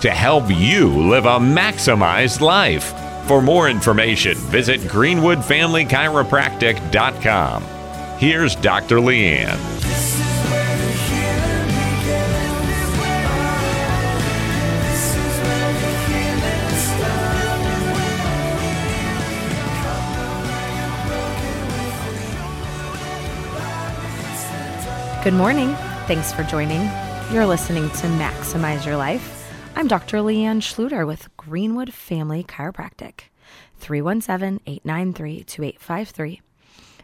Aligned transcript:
to 0.00 0.10
help 0.10 0.44
you 0.48 0.88
live 0.88 1.26
a 1.26 1.38
maximized 1.38 2.40
life. 2.40 2.94
For 3.26 3.42
more 3.42 3.68
information, 3.68 4.36
visit 4.36 4.80
greenwoodfamilychiropractic.com. 4.82 7.62
Here's 8.18 8.56
Dr. 8.56 8.96
Leanne. 8.96 9.76
Good 25.26 25.34
morning. 25.34 25.74
Thanks 26.06 26.32
for 26.32 26.44
joining. 26.44 26.88
You're 27.32 27.46
listening 27.46 27.90
to 27.90 28.06
Maximize 28.06 28.86
Your 28.86 28.96
Life. 28.96 29.35
I'm 29.78 29.88
Dr. 29.88 30.20
Leanne 30.20 30.62
Schluter 30.62 31.06
with 31.06 31.28
Greenwood 31.36 31.92
Family 31.92 32.42
Chiropractic. 32.42 33.24
317 33.78 34.58
893 34.66 35.44
2853. 35.44 36.40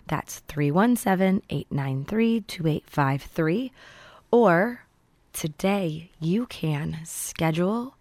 That's 0.07 0.39
317 0.39 1.43
893 1.51 2.41
2853. 2.41 3.73
Or 4.31 4.87
today 5.35 6.13
you 6.19 6.47
can 6.47 7.01
schedule 7.05 7.95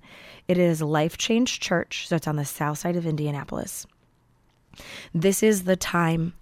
It 0.47 0.57
is 0.57 0.81
Life 0.81 1.17
Change 1.17 1.59
Church, 1.59 2.07
so 2.07 2.15
it's 2.15 2.27
on 2.27 2.35
the 2.35 2.45
south 2.45 2.77
side 2.77 2.95
of 2.95 3.05
Indianapolis. 3.05 3.85
This 5.13 5.43
is 5.43 5.63
the 5.63 5.75
time 5.75 6.33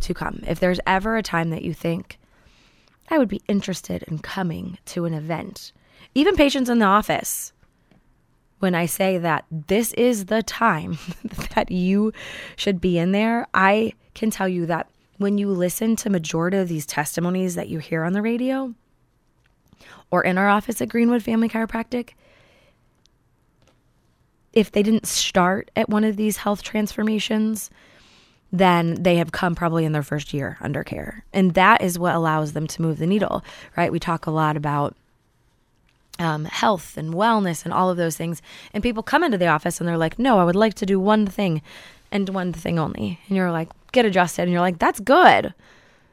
to 0.00 0.14
come. 0.14 0.42
If 0.46 0.60
there's 0.60 0.80
ever 0.86 1.16
a 1.16 1.22
time 1.22 1.50
that 1.50 1.62
you 1.62 1.74
think 1.74 2.18
I 3.08 3.18
would 3.18 3.28
be 3.28 3.42
interested 3.48 4.02
in 4.04 4.18
coming 4.18 4.78
to 4.86 5.04
an 5.04 5.14
event, 5.14 5.72
even 6.14 6.36
patients 6.36 6.70
in 6.70 6.78
the 6.78 6.86
office, 6.86 7.52
when 8.62 8.76
I 8.76 8.86
say 8.86 9.18
that 9.18 9.44
this 9.50 9.92
is 9.94 10.26
the 10.26 10.40
time 10.40 10.96
that 11.54 11.72
you 11.72 12.12
should 12.54 12.80
be 12.80 12.96
in 12.96 13.10
there, 13.10 13.48
I 13.52 13.94
can 14.14 14.30
tell 14.30 14.48
you 14.48 14.66
that 14.66 14.88
when 15.18 15.36
you 15.36 15.48
listen 15.48 15.96
to 15.96 16.10
majority 16.10 16.58
of 16.58 16.68
these 16.68 16.86
testimonies 16.86 17.56
that 17.56 17.68
you 17.68 17.80
hear 17.80 18.04
on 18.04 18.12
the 18.12 18.22
radio 18.22 18.72
or 20.12 20.22
in 20.22 20.38
our 20.38 20.48
office 20.48 20.80
at 20.80 20.88
Greenwood 20.88 21.24
Family 21.24 21.48
Chiropractic, 21.48 22.10
if 24.52 24.70
they 24.70 24.84
didn't 24.84 25.06
start 25.06 25.70
at 25.74 25.88
one 25.88 26.04
of 26.04 26.16
these 26.16 26.36
health 26.36 26.62
transformations, 26.62 27.68
then 28.52 29.02
they 29.02 29.16
have 29.16 29.32
come 29.32 29.56
probably 29.56 29.84
in 29.84 29.90
their 29.90 30.04
first 30.04 30.32
year 30.32 30.56
under 30.60 30.84
care. 30.84 31.24
And 31.32 31.54
that 31.54 31.82
is 31.82 31.98
what 31.98 32.14
allows 32.14 32.52
them 32.52 32.68
to 32.68 32.82
move 32.82 32.98
the 32.98 33.06
needle, 33.08 33.42
right? 33.76 33.90
We 33.90 33.98
talk 33.98 34.26
a 34.26 34.30
lot 34.30 34.56
about 34.56 34.94
um, 36.18 36.44
health 36.44 36.96
and 36.96 37.14
wellness 37.14 37.64
and 37.64 37.72
all 37.72 37.90
of 37.90 37.96
those 37.96 38.16
things. 38.16 38.42
And 38.72 38.82
people 38.82 39.02
come 39.02 39.24
into 39.24 39.38
the 39.38 39.48
office 39.48 39.80
and 39.80 39.88
they're 39.88 39.96
like, 39.96 40.18
no, 40.18 40.38
I 40.38 40.44
would 40.44 40.56
like 40.56 40.74
to 40.74 40.86
do 40.86 41.00
one 41.00 41.26
thing 41.26 41.62
and 42.10 42.28
one 42.28 42.52
thing 42.52 42.78
only. 42.78 43.20
And 43.28 43.36
you're 43.36 43.50
like, 43.50 43.68
get 43.92 44.04
adjusted. 44.04 44.42
And 44.42 44.52
you're 44.52 44.60
like, 44.60 44.78
that's 44.78 45.00
good. 45.00 45.54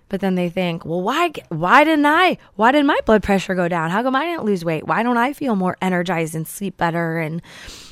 But 0.07 0.21
then 0.21 0.35
they 0.35 0.49
think, 0.49 0.85
well, 0.85 1.01
why, 1.01 1.31
why 1.49 1.83
didn't 1.83 2.07
I, 2.07 2.37
why 2.55 2.71
did 2.71 2.85
my 2.85 2.97
blood 3.05 3.21
pressure 3.21 3.53
go 3.53 3.67
down? 3.67 3.91
How 3.91 4.01
come 4.01 4.15
I 4.15 4.25
didn't 4.25 4.45
lose 4.45 4.65
weight? 4.65 4.87
Why 4.87 5.03
don't 5.03 5.17
I 5.17 5.33
feel 5.33 5.55
more 5.55 5.77
energized 5.81 6.33
and 6.33 6.47
sleep 6.47 6.77
better 6.77 7.19
and, 7.19 7.43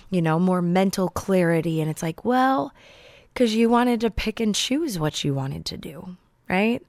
you 0.09 0.21
know, 0.21 0.39
more 0.39 0.63
mental 0.63 1.09
clarity? 1.09 1.79
And 1.79 1.91
it's 1.91 2.01
like, 2.01 2.25
well, 2.25 2.73
because 3.33 3.53
you 3.53 3.69
wanted 3.69 4.01
to 4.01 4.09
pick 4.09 4.39
and 4.39 4.55
choose 4.55 4.97
what 4.97 5.23
you 5.23 5.35
wanted 5.35 5.63
to 5.65 5.77
do, 5.77 6.17
right? 6.49 6.83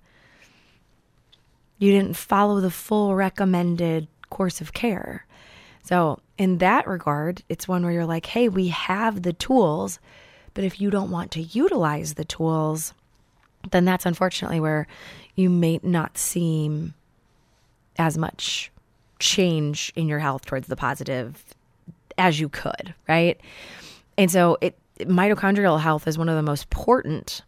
You 1.78 1.92
didn't 1.92 2.16
follow 2.16 2.60
the 2.60 2.70
full 2.70 3.14
recommended 3.14 4.08
course 4.30 4.60
of 4.60 4.72
care. 4.72 5.26
So, 5.82 6.20
in 6.36 6.58
that 6.58 6.86
regard, 6.86 7.42
it's 7.48 7.66
one 7.66 7.82
where 7.82 7.92
you're 7.92 8.06
like, 8.06 8.26
hey, 8.26 8.48
we 8.48 8.68
have 8.68 9.22
the 9.22 9.32
tools, 9.32 9.98
but 10.54 10.64
if 10.64 10.80
you 10.80 10.90
don't 10.90 11.10
want 11.10 11.30
to 11.32 11.42
utilize 11.42 12.14
the 12.14 12.24
tools, 12.24 12.92
then 13.70 13.84
that's 13.84 14.06
unfortunately 14.06 14.60
where 14.60 14.86
you 15.34 15.48
may 15.48 15.80
not 15.82 16.18
see 16.18 16.92
as 17.96 18.18
much 18.18 18.70
change 19.18 19.92
in 19.96 20.08
your 20.08 20.18
health 20.18 20.44
towards 20.44 20.68
the 20.68 20.76
positive 20.76 21.42
as 22.16 22.38
you 22.38 22.48
could, 22.48 22.94
right? 23.08 23.40
And 24.16 24.30
so, 24.30 24.58
it 24.60 24.76
mitochondrial 25.00 25.80
health 25.80 26.06
is 26.06 26.18
one 26.18 26.28
of 26.28 26.36
the 26.36 26.42
most 26.42 26.64
important 26.64 27.42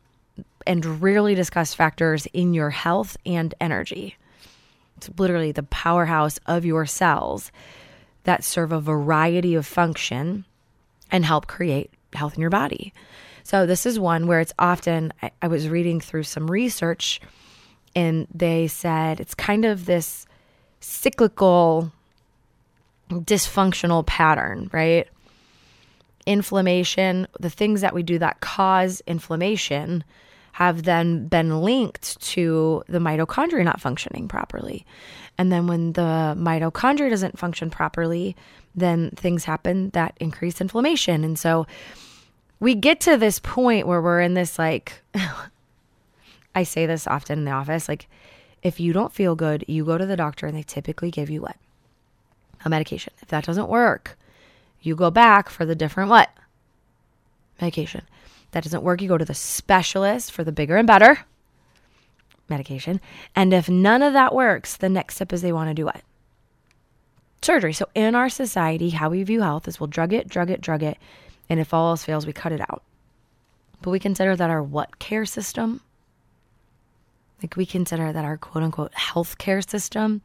and 0.66 1.02
rarely 1.02 1.34
discussed 1.34 1.76
factors 1.76 2.26
in 2.32 2.54
your 2.54 2.70
health 2.70 3.16
and 3.26 3.54
energy. 3.60 4.16
Literally 5.18 5.52
the 5.52 5.62
powerhouse 5.62 6.38
of 6.46 6.64
your 6.64 6.86
cells 6.86 7.50
that 8.24 8.44
serve 8.44 8.72
a 8.72 8.80
variety 8.80 9.54
of 9.54 9.66
function 9.66 10.44
and 11.10 11.24
help 11.24 11.46
create 11.46 11.90
health 12.12 12.34
in 12.34 12.40
your 12.40 12.50
body. 12.50 12.92
So, 13.42 13.66
this 13.66 13.86
is 13.86 13.98
one 13.98 14.26
where 14.26 14.40
it's 14.40 14.52
often, 14.58 15.12
I, 15.22 15.30
I 15.42 15.48
was 15.48 15.68
reading 15.68 16.00
through 16.00 16.24
some 16.24 16.50
research 16.50 17.20
and 17.94 18.26
they 18.32 18.68
said 18.68 19.20
it's 19.20 19.34
kind 19.34 19.64
of 19.64 19.86
this 19.86 20.26
cyclical, 20.80 21.92
dysfunctional 23.10 24.06
pattern, 24.06 24.70
right? 24.72 25.08
Inflammation, 26.26 27.26
the 27.40 27.50
things 27.50 27.80
that 27.80 27.94
we 27.94 28.02
do 28.02 28.18
that 28.18 28.40
cause 28.40 29.02
inflammation 29.06 30.04
have 30.60 30.82
then 30.82 31.26
been 31.26 31.62
linked 31.62 32.20
to 32.20 32.84
the 32.86 32.98
mitochondria 32.98 33.64
not 33.64 33.80
functioning 33.80 34.28
properly. 34.28 34.84
And 35.38 35.50
then 35.50 35.66
when 35.66 35.94
the 35.94 36.36
mitochondria 36.36 37.08
doesn't 37.08 37.38
function 37.38 37.70
properly, 37.70 38.36
then 38.74 39.10
things 39.16 39.44
happen 39.44 39.88
that 39.90 40.18
increase 40.20 40.60
inflammation. 40.60 41.24
And 41.24 41.38
so 41.38 41.66
we 42.60 42.74
get 42.74 43.00
to 43.00 43.16
this 43.16 43.38
point 43.38 43.86
where 43.86 44.02
we're 44.02 44.20
in 44.20 44.34
this 44.34 44.58
like 44.58 45.00
I 46.54 46.64
say 46.64 46.84
this 46.84 47.06
often 47.06 47.38
in 47.38 47.44
the 47.46 47.52
office 47.52 47.88
like 47.88 48.06
if 48.62 48.78
you 48.78 48.92
don't 48.92 49.14
feel 49.14 49.34
good, 49.34 49.64
you 49.66 49.86
go 49.86 49.96
to 49.96 50.04
the 50.04 50.16
doctor 50.16 50.46
and 50.46 50.54
they 50.54 50.62
typically 50.62 51.10
give 51.10 51.30
you 51.30 51.40
what? 51.40 51.56
A 52.66 52.68
medication. 52.68 53.14
If 53.22 53.28
that 53.28 53.44
doesn't 53.44 53.70
work, 53.70 54.18
you 54.82 54.94
go 54.94 55.10
back 55.10 55.48
for 55.48 55.64
the 55.64 55.74
different 55.74 56.10
what? 56.10 56.28
Medication. 57.62 58.02
That 58.52 58.64
doesn't 58.64 58.82
work, 58.82 59.00
you 59.00 59.08
go 59.08 59.18
to 59.18 59.24
the 59.24 59.34
specialist 59.34 60.32
for 60.32 60.44
the 60.44 60.52
bigger 60.52 60.76
and 60.76 60.86
better 60.86 61.20
medication. 62.50 63.00
And 63.34 63.54
if 63.54 63.68
none 63.68 64.02
of 64.02 64.12
that 64.12 64.34
works, 64.34 64.76
the 64.76 64.88
next 64.88 65.14
step 65.14 65.32
is 65.32 65.40
they 65.40 65.52
want 65.52 65.70
to 65.70 65.74
do 65.74 65.86
what? 65.86 66.02
Surgery. 67.42 67.72
So 67.72 67.86
in 67.94 68.14
our 68.14 68.28
society, 68.28 68.90
how 68.90 69.08
we 69.08 69.22
view 69.22 69.40
health 69.40 69.66
is 69.68 69.80
we'll 69.80 69.86
drug 69.86 70.12
it, 70.12 70.28
drug 70.28 70.50
it, 70.50 70.60
drug 70.60 70.82
it, 70.82 70.98
and 71.48 71.58
if 71.58 71.72
all 71.72 71.90
else 71.90 72.04
fails, 72.04 72.26
we 72.26 72.32
cut 72.34 72.52
it 72.52 72.60
out. 72.60 72.82
But 73.80 73.90
we 73.90 73.98
consider 73.98 74.36
that 74.36 74.50
our 74.50 74.62
what 74.62 74.98
care 74.98 75.24
system? 75.24 75.80
Like 77.42 77.56
we 77.56 77.64
consider 77.64 78.12
that 78.12 78.24
our 78.24 78.36
quote 78.36 78.64
unquote 78.64 78.92
health 78.92 79.38
care 79.38 79.62
system, 79.62 80.20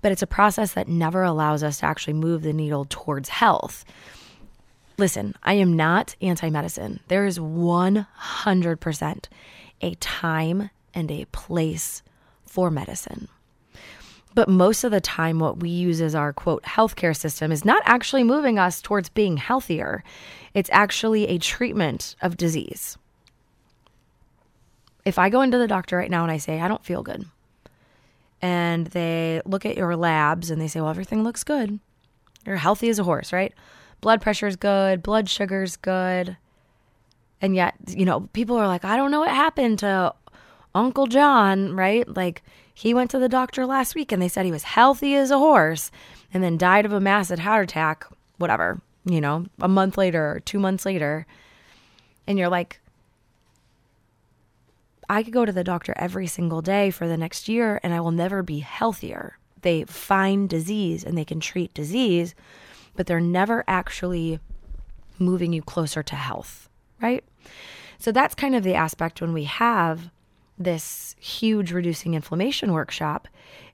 but 0.00 0.12
it's 0.12 0.22
a 0.22 0.26
process 0.26 0.72
that 0.72 0.88
never 0.88 1.22
allows 1.22 1.62
us 1.62 1.80
to 1.80 1.86
actually 1.86 2.14
move 2.14 2.42
the 2.42 2.54
needle 2.54 2.86
towards 2.88 3.28
health. 3.28 3.84
Listen, 4.98 5.34
I 5.44 5.54
am 5.54 5.76
not 5.76 6.16
anti 6.20 6.50
medicine. 6.50 6.98
There 7.06 7.24
is 7.24 7.38
100% 7.38 9.24
a 9.80 9.94
time 9.94 10.70
and 10.92 11.10
a 11.10 11.24
place 11.26 12.02
for 12.44 12.68
medicine. 12.68 13.28
But 14.34 14.48
most 14.48 14.82
of 14.82 14.90
the 14.90 15.00
time, 15.00 15.38
what 15.38 15.60
we 15.60 15.70
use 15.70 16.00
as 16.00 16.16
our 16.16 16.32
quote 16.32 16.64
healthcare 16.64 17.16
system 17.16 17.52
is 17.52 17.64
not 17.64 17.82
actually 17.86 18.24
moving 18.24 18.58
us 18.58 18.82
towards 18.82 19.08
being 19.08 19.36
healthier. 19.36 20.02
It's 20.52 20.70
actually 20.72 21.28
a 21.28 21.38
treatment 21.38 22.16
of 22.20 22.36
disease. 22.36 22.98
If 25.04 25.18
I 25.18 25.30
go 25.30 25.42
into 25.42 25.58
the 25.58 25.68
doctor 25.68 25.96
right 25.96 26.10
now 26.10 26.24
and 26.24 26.32
I 26.32 26.38
say, 26.38 26.60
I 26.60 26.68
don't 26.68 26.84
feel 26.84 27.02
good, 27.02 27.24
and 28.42 28.88
they 28.88 29.40
look 29.44 29.64
at 29.64 29.76
your 29.76 29.96
labs 29.96 30.50
and 30.50 30.60
they 30.60 30.68
say, 30.68 30.80
well, 30.80 30.90
everything 30.90 31.22
looks 31.22 31.44
good. 31.44 31.78
You're 32.44 32.56
healthy 32.56 32.88
as 32.88 32.98
a 32.98 33.04
horse, 33.04 33.32
right? 33.32 33.54
Blood 34.00 34.20
pressure 34.20 34.46
is 34.46 34.56
good, 34.56 35.02
blood 35.02 35.28
sugar's 35.28 35.76
good. 35.76 36.36
And 37.40 37.54
yet, 37.54 37.74
you 37.88 38.04
know, 38.04 38.28
people 38.32 38.56
are 38.56 38.66
like, 38.66 38.84
I 38.84 38.96
don't 38.96 39.10
know 39.10 39.20
what 39.20 39.30
happened 39.30 39.78
to 39.80 40.14
Uncle 40.74 41.06
John, 41.06 41.74
right? 41.74 42.08
Like 42.08 42.42
he 42.74 42.94
went 42.94 43.10
to 43.10 43.18
the 43.18 43.28
doctor 43.28 43.66
last 43.66 43.94
week 43.94 44.12
and 44.12 44.20
they 44.20 44.28
said 44.28 44.44
he 44.44 44.52
was 44.52 44.64
healthy 44.64 45.14
as 45.14 45.30
a 45.30 45.38
horse 45.38 45.90
and 46.32 46.42
then 46.42 46.58
died 46.58 46.86
of 46.86 46.92
a 46.92 47.00
massive 47.00 47.40
heart 47.40 47.64
attack, 47.64 48.06
whatever, 48.38 48.80
you 49.04 49.20
know, 49.20 49.46
a 49.60 49.68
month 49.68 49.96
later 49.96 50.32
or 50.32 50.40
two 50.40 50.58
months 50.58 50.84
later. 50.84 51.26
And 52.26 52.38
you're 52.38 52.48
like, 52.48 52.80
I 55.08 55.22
could 55.22 55.32
go 55.32 55.44
to 55.44 55.52
the 55.52 55.64
doctor 55.64 55.94
every 55.96 56.26
single 56.26 56.60
day 56.60 56.90
for 56.90 57.08
the 57.08 57.16
next 57.16 57.48
year 57.48 57.80
and 57.82 57.94
I 57.94 58.00
will 58.00 58.10
never 58.10 58.42
be 58.42 58.58
healthier. 58.58 59.38
They 59.62 59.84
find 59.84 60.48
disease 60.48 61.02
and 61.02 61.16
they 61.16 61.24
can 61.24 61.40
treat 61.40 61.72
disease, 61.74 62.34
but 62.98 63.06
they're 63.06 63.20
never 63.20 63.62
actually 63.68 64.40
moving 65.20 65.52
you 65.52 65.62
closer 65.62 66.02
to 66.02 66.16
health, 66.16 66.68
right? 67.00 67.22
So 68.00 68.10
that's 68.10 68.34
kind 68.34 68.56
of 68.56 68.64
the 68.64 68.74
aspect 68.74 69.20
when 69.20 69.32
we 69.32 69.44
have 69.44 70.10
this 70.58 71.14
huge 71.20 71.70
reducing 71.70 72.14
inflammation 72.14 72.72
workshop 72.72 73.28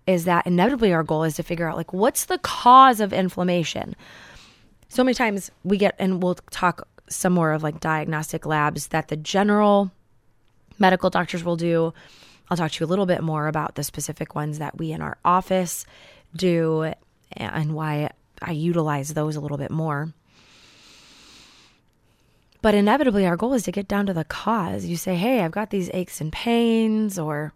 is 0.07 0.27
that 0.27 0.47
inevitably 0.47 0.93
our 0.93 1.03
goal 1.03 1.25
is 1.25 1.37
to 1.37 1.43
figure 1.43 1.67
out 1.67 1.79
like 1.79 1.95
what's 1.95 2.27
the 2.27 2.37
cause 2.37 3.01
of 3.01 3.15
inflammation. 3.15 3.97
So 4.91 5.03
many 5.03 5.15
times 5.15 5.51
we 5.63 5.79
get 5.79 5.95
and 5.99 6.23
we'll 6.23 6.35
talk 6.51 6.87
some 7.09 7.33
more 7.33 7.53
of 7.53 7.63
like 7.63 7.81
diagnostic 7.81 8.45
labs 8.45 8.89
that 8.89 9.09
the 9.09 9.17
general 9.17 9.91
medical 10.79 11.09
doctors 11.09 11.43
will 11.43 11.57
do. 11.57 11.95
I'll 12.51 12.59
talk 12.59 12.73
to 12.73 12.85
you 12.85 12.87
a 12.87 12.91
little 12.91 13.07
bit 13.07 13.23
more 13.23 13.47
about 13.49 13.77
the 13.77 13.85
specific 13.85 14.35
ones 14.35 14.59
that 14.59 14.77
we 14.77 14.93
in 14.93 15.01
our 15.01 15.17
office 15.25 15.87
do 16.37 16.93
and 17.33 17.75
why 17.75 18.11
I 18.47 18.53
utilize 18.53 19.15
those 19.15 19.37
a 19.37 19.41
little 19.41 19.59
bit 19.59 19.71
more. 19.71 20.13
But 22.65 22.75
inevitably, 22.75 23.27
our 23.27 23.37
goal 23.37 23.53
is 23.53 23.65
to 23.65 23.73
get 23.73 23.89
down 23.89 24.07
to 24.07 24.15
the 24.15 24.25
cause. 24.25 24.87
You 24.87 24.97
say, 24.97 25.17
"Hey, 25.17 25.41
I've 25.41 25.51
got 25.51 25.69
these 25.69 25.91
aches 25.93 26.21
and 26.21 26.33
pains," 26.33 27.19
or 27.19 27.53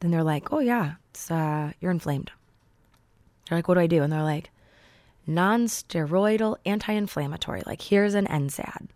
then 0.00 0.10
they're 0.10 0.22
like, 0.22 0.52
"Oh 0.52 0.58
yeah, 0.58 0.96
it's 1.10 1.30
uh, 1.30 1.72
you're 1.80 1.90
inflamed." 1.90 2.30
You're 3.48 3.58
like, 3.58 3.68
"What 3.68 3.74
do 3.74 3.80
I 3.80 3.86
do?" 3.86 4.02
And 4.02 4.12
they're 4.12 4.22
like, 4.22 4.50
"Non-steroidal 5.26 6.58
anti-inflammatory. 6.66 7.62
Like 7.64 7.80
here's 7.80 8.14
an 8.14 8.26
NSAID." 8.26 8.88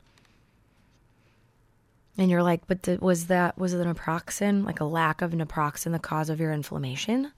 And 2.19 2.31
you're 2.31 2.43
like, 2.43 2.67
"But 2.67 2.83
th- 2.83 3.01
was 3.01 3.29
that 3.29 3.57
was 3.57 3.73
it 3.73 3.87
naproxen, 3.87 4.67
like 4.67 4.81
a 4.81 4.85
lack 4.85 5.23
of 5.23 5.33
naproxen, 5.33 5.93
the 5.93 5.99
cause 5.99 6.29
of 6.29 6.41
your 6.41 6.53
inflammation?" 6.53 7.33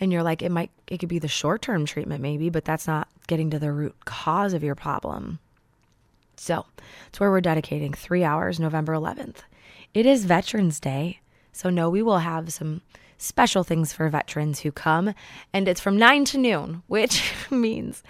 And 0.00 0.12
you're 0.12 0.22
like, 0.22 0.42
"It 0.42 0.50
might, 0.50 0.70
it 0.86 0.98
could 0.98 1.08
be 1.08 1.18
the 1.18 1.28
short-term 1.28 1.86
treatment, 1.86 2.20
maybe, 2.20 2.50
but 2.50 2.64
that's 2.64 2.86
not 2.86 3.08
getting 3.26 3.50
to 3.50 3.58
the 3.58 3.72
root 3.72 3.94
cause 4.04 4.52
of 4.52 4.62
your 4.62 4.74
problem." 4.74 5.38
So 6.36 6.66
it's 7.08 7.18
where 7.18 7.30
we're 7.30 7.40
dedicating 7.40 7.92
three 7.94 8.22
hours, 8.22 8.60
November 8.60 8.92
11th. 8.92 9.38
It 9.94 10.06
is 10.06 10.26
Veterans 10.26 10.78
Day. 10.78 11.20
So, 11.52 11.70
no, 11.70 11.88
we 11.88 12.02
will 12.02 12.18
have 12.18 12.52
some 12.52 12.82
special 13.18 13.64
things 13.64 13.92
for 13.92 14.08
veterans 14.10 14.60
who 14.60 14.70
come 14.70 15.14
and 15.52 15.68
it's 15.68 15.80
from 15.80 15.96
9 15.96 16.26
to 16.26 16.36
noon 16.36 16.82
which 16.86 17.32
means 17.50 18.02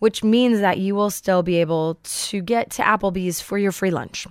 which 0.00 0.24
means 0.24 0.58
that 0.60 0.78
you 0.78 0.94
will 0.94 1.10
still 1.10 1.42
be 1.42 1.60
able 1.60 1.98
to 2.02 2.40
get 2.40 2.70
to 2.70 2.82
Applebee's 2.82 3.40
for 3.40 3.58
your 3.58 3.70
free 3.70 3.90
lunch. 3.90 4.26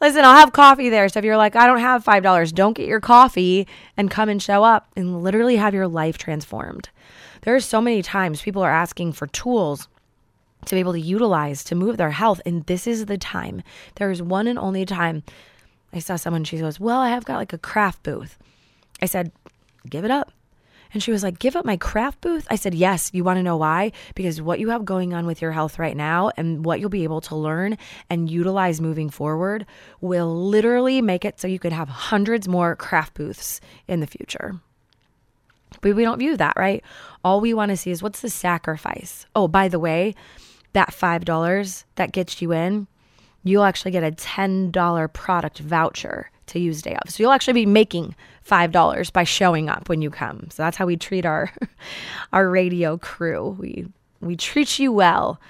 Listen, 0.00 0.24
I'll 0.24 0.36
have 0.36 0.52
coffee 0.52 0.88
there. 0.88 1.08
So 1.08 1.18
if 1.18 1.24
you're 1.24 1.36
like, 1.36 1.54
I 1.54 1.66
don't 1.66 1.80
have 1.80 2.02
$5, 2.02 2.54
don't 2.54 2.72
get 2.72 2.88
your 2.88 3.00
coffee 3.00 3.68
and 3.96 4.10
come 4.10 4.28
and 4.28 4.42
show 4.42 4.64
up 4.64 4.88
and 4.96 5.22
literally 5.22 5.56
have 5.56 5.74
your 5.74 5.86
life 5.86 6.18
transformed. 6.18 6.88
There 7.42 7.54
are 7.54 7.60
so 7.60 7.80
many 7.80 8.02
times 8.02 8.42
people 8.42 8.62
are 8.62 8.70
asking 8.70 9.12
for 9.12 9.26
tools 9.28 9.86
to 10.64 10.74
be 10.74 10.80
able 10.80 10.94
to 10.94 11.00
utilize 11.00 11.62
to 11.64 11.74
move 11.74 11.98
their 11.98 12.10
health. 12.10 12.40
And 12.46 12.64
this 12.64 12.86
is 12.86 13.06
the 13.06 13.18
time. 13.18 13.62
There 13.96 14.10
is 14.10 14.22
one 14.22 14.46
and 14.46 14.58
only 14.58 14.86
time. 14.86 15.22
I 15.92 15.98
saw 15.98 16.16
someone, 16.16 16.44
she 16.44 16.58
goes, 16.58 16.80
Well, 16.80 17.00
I 17.00 17.10
have 17.10 17.24
got 17.24 17.36
like 17.36 17.52
a 17.52 17.58
craft 17.58 18.02
booth. 18.02 18.38
I 19.00 19.06
said, 19.06 19.32
Give 19.88 20.04
it 20.04 20.10
up. 20.10 20.32
And 20.92 21.02
she 21.02 21.10
was 21.10 21.22
like, 21.22 21.38
Give 21.38 21.56
up 21.56 21.64
my 21.64 21.76
craft 21.76 22.20
booth? 22.20 22.46
I 22.50 22.56
said, 22.56 22.74
Yes. 22.74 23.10
You 23.12 23.24
want 23.24 23.38
to 23.38 23.42
know 23.42 23.56
why? 23.56 23.92
Because 24.14 24.40
what 24.40 24.60
you 24.60 24.70
have 24.70 24.84
going 24.84 25.14
on 25.14 25.26
with 25.26 25.42
your 25.42 25.52
health 25.52 25.78
right 25.78 25.96
now 25.96 26.30
and 26.36 26.64
what 26.64 26.80
you'll 26.80 26.90
be 26.90 27.04
able 27.04 27.20
to 27.22 27.36
learn 27.36 27.76
and 28.08 28.30
utilize 28.30 28.80
moving 28.80 29.10
forward 29.10 29.66
will 30.00 30.34
literally 30.34 31.02
make 31.02 31.24
it 31.24 31.40
so 31.40 31.48
you 31.48 31.58
could 31.58 31.72
have 31.72 31.88
hundreds 31.88 32.48
more 32.48 32.76
craft 32.76 33.14
booths 33.14 33.60
in 33.88 34.00
the 34.00 34.06
future. 34.06 34.60
But 35.80 35.94
we 35.94 36.04
don't 36.04 36.18
view 36.18 36.36
that, 36.36 36.54
right? 36.56 36.82
All 37.24 37.40
we 37.40 37.54
want 37.54 37.70
to 37.70 37.76
see 37.76 37.90
is 37.90 38.02
what's 38.02 38.20
the 38.20 38.30
sacrifice? 38.30 39.26
Oh, 39.34 39.48
by 39.48 39.68
the 39.68 39.78
way, 39.78 40.14
that 40.72 40.90
$5 40.90 41.84
that 41.96 42.12
gets 42.12 42.40
you 42.40 42.52
in, 42.52 42.86
you'll 43.48 43.64
actually 43.64 43.90
get 43.90 44.04
a 44.04 44.12
$10 44.12 45.12
product 45.12 45.58
voucher 45.58 46.30
to 46.46 46.58
use 46.58 46.82
day 46.82 46.96
of. 47.04 47.10
So 47.10 47.22
you'll 47.22 47.32
actually 47.32 47.54
be 47.54 47.66
making 47.66 48.14
$5 48.48 49.12
by 49.12 49.24
showing 49.24 49.68
up 49.68 49.88
when 49.88 50.02
you 50.02 50.10
come. 50.10 50.48
So 50.50 50.62
that's 50.62 50.76
how 50.76 50.86
we 50.86 50.96
treat 50.96 51.26
our 51.26 51.52
our 52.32 52.48
radio 52.48 52.96
crew. 52.98 53.56
We 53.58 53.86
we 54.20 54.36
treat 54.36 54.78
you 54.78 54.92
well. 54.92 55.40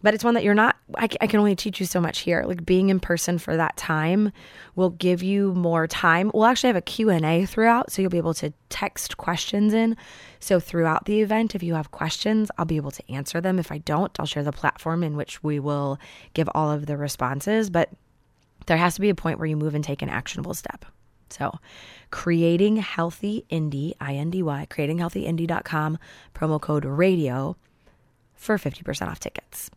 But 0.00 0.14
it's 0.14 0.22
one 0.22 0.34
that 0.34 0.44
you're 0.44 0.54
not 0.54 0.76
I 0.96 1.08
can 1.08 1.40
only 1.40 1.56
teach 1.56 1.80
you 1.80 1.86
so 1.86 2.00
much 2.00 2.20
here. 2.20 2.44
Like 2.46 2.64
being 2.64 2.88
in 2.88 3.00
person 3.00 3.38
for 3.38 3.56
that 3.56 3.76
time 3.76 4.32
will 4.76 4.90
give 4.90 5.22
you 5.22 5.52
more 5.54 5.86
time. 5.86 6.30
We'll 6.32 6.46
actually 6.46 6.68
have 6.68 6.76
a 6.76 6.82
q&a 6.82 7.46
throughout 7.46 7.90
so 7.90 8.00
you'll 8.00 8.10
be 8.10 8.18
able 8.18 8.34
to 8.34 8.52
text 8.68 9.16
questions 9.16 9.74
in. 9.74 9.96
So 10.40 10.60
throughout 10.60 11.06
the 11.06 11.20
event 11.20 11.54
if 11.54 11.62
you 11.62 11.74
have 11.74 11.90
questions 11.90 12.50
i'll 12.58 12.64
be 12.64 12.76
able 12.76 12.92
to 12.92 13.12
answer 13.12 13.40
them. 13.40 13.58
If 13.58 13.72
i 13.72 13.78
don't 13.78 14.18
i'll 14.20 14.26
share 14.26 14.44
the 14.44 14.52
platform 14.52 15.02
in 15.02 15.16
which 15.16 15.42
we 15.42 15.58
will 15.58 15.98
give 16.32 16.48
all 16.54 16.70
of 16.70 16.86
the 16.86 16.96
responses. 16.96 17.68
But 17.68 17.90
there 18.66 18.76
has 18.76 18.94
to 18.94 19.00
be 19.00 19.08
a 19.08 19.14
point 19.14 19.38
where 19.38 19.46
you 19.46 19.56
move 19.56 19.74
and 19.74 19.82
take 19.82 20.02
an 20.02 20.10
actionable 20.10 20.54
step. 20.54 20.84
So 21.30 21.58
creating 22.10 22.76
healthy 22.76 23.44
indy 23.48 23.94
i-n-d-y 24.00 24.68
creatinghealthyindy.com 24.70 25.98
promo 26.34 26.60
code 26.60 26.84
radio 26.84 27.56
for 28.34 28.56
50% 28.56 29.08
off 29.08 29.18
tickets 29.18 29.70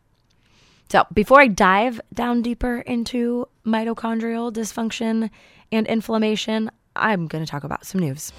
so, 0.92 1.06
before 1.10 1.40
I 1.40 1.46
dive 1.46 2.02
down 2.12 2.42
deeper 2.42 2.80
into 2.80 3.48
mitochondrial 3.64 4.52
dysfunction 4.52 5.30
and 5.72 5.86
inflammation, 5.86 6.70
I'm 6.94 7.28
going 7.28 7.42
to 7.42 7.50
talk 7.50 7.64
about 7.64 7.86
some 7.86 8.02
news. 8.02 8.30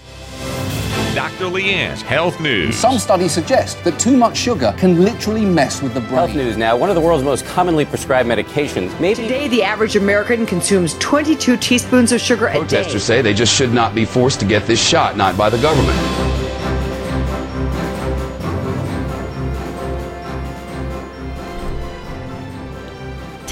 Dr. 1.16 1.46
Leanne's 1.46 2.04
Health 2.04 2.40
News. 2.40 2.76
Some 2.76 3.00
studies 3.00 3.32
suggest 3.32 3.84
that 3.86 4.00
too 4.00 4.16
much 4.16 4.38
sugar 4.38 4.72
can 4.78 5.04
literally 5.04 5.46
mess 5.46 5.82
with 5.82 5.96
the 5.96 6.02
brain. 6.02 6.14
Health 6.14 6.36
news 6.36 6.56
now. 6.56 6.78
One 6.78 6.90
of 6.90 6.96
the 6.96 7.02
world's 7.02 7.24
most 7.24 7.44
commonly 7.48 7.86
prescribed 7.86 8.30
medications. 8.30 9.00
Maybe 9.00 9.24
Today, 9.24 9.48
the 9.48 9.64
average 9.64 9.96
American 9.96 10.46
consumes 10.46 10.94
22 11.00 11.58
teaspoons 11.58 12.12
of 12.12 12.22
sugar 12.22 12.46
a 12.46 12.54
day. 12.54 12.60
Protesters 12.60 13.04
say 13.04 13.24
they 13.24 13.34
just 13.34 13.56
should 13.56 13.74
not 13.74 13.96
be 13.96 14.06
forced 14.06 14.40
to 14.42 14.46
get 14.46 14.68
this 14.68 14.80
shot, 14.80 15.18
not 15.18 15.36
by 15.36 15.50
the 15.50 15.58
government. 15.58 16.43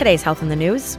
Today's 0.01 0.23
health 0.23 0.41
in 0.41 0.49
the 0.49 0.55
news. 0.55 0.97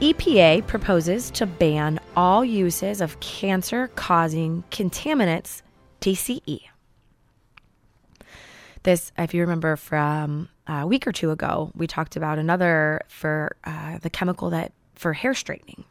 EPA 0.00 0.66
proposes 0.66 1.30
to 1.30 1.46
ban 1.46 2.00
all 2.16 2.44
uses 2.44 3.00
of 3.00 3.20
cancer 3.20 3.86
causing 3.94 4.64
contaminants, 4.72 5.62
TCE. 6.00 6.62
This, 8.82 9.12
if 9.16 9.32
you 9.32 9.42
remember 9.42 9.76
from 9.76 10.48
a 10.66 10.88
week 10.88 11.06
or 11.06 11.12
two 11.12 11.30
ago, 11.30 11.70
we 11.76 11.86
talked 11.86 12.16
about 12.16 12.40
another 12.40 13.00
for 13.06 13.54
uh, 13.62 13.98
the 13.98 14.10
chemical 14.10 14.50
that 14.50 14.72
for 14.96 15.12
hair 15.12 15.32
straightening. 15.32 15.84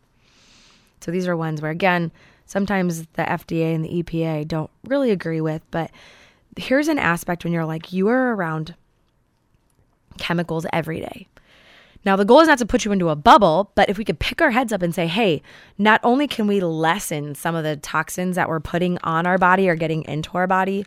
So 1.00 1.12
these 1.12 1.26
are 1.26 1.38
ones 1.38 1.62
where, 1.62 1.72
again, 1.72 2.12
sometimes 2.46 3.08
the 3.14 3.24
FDA 3.24 3.74
and 3.74 3.86
the 3.86 4.04
EPA 4.04 4.46
don't 4.46 4.70
really 4.84 5.12
agree 5.12 5.40
with, 5.40 5.62
but 5.72 5.90
here's 6.58 6.90
an 6.90 7.00
aspect 7.00 7.46
when 7.46 7.54
you're 7.54 7.64
like, 7.64 7.94
you 7.94 8.10
are 8.10 8.36
around 8.36 8.76
chemicals 10.18 10.66
every 10.74 11.00
day. 11.00 11.26
Now, 12.06 12.16
the 12.16 12.26
goal 12.26 12.40
is 12.40 12.48
not 12.48 12.58
to 12.60 12.66
put 12.66 12.86
you 12.86 12.92
into 12.92 13.10
a 13.10 13.16
bubble, 13.16 13.72
but 13.76 13.90
if 13.90 13.98
we 13.98 14.06
could 14.06 14.20
pick 14.20 14.42
our 14.42 14.52
heads 14.52 14.72
up 14.72 14.82
and 14.82 14.96
say, 14.96 15.08
hey, 15.08 15.42
not 15.78 16.00
only 16.04 16.28
can 16.28 16.48
we 16.48 16.62
lessen 16.62 17.36
some 17.36 17.56
of 17.56 17.64
the 17.64 17.76
toxins 17.76 18.36
that 18.36 18.48
we're 18.48 18.62
putting 18.62 18.98
on 19.04 19.28
our 19.28 19.38
body 19.38 19.68
or 19.68 19.76
getting 19.76 20.04
into 20.06 20.32
our 20.38 20.48
body, 20.48 20.86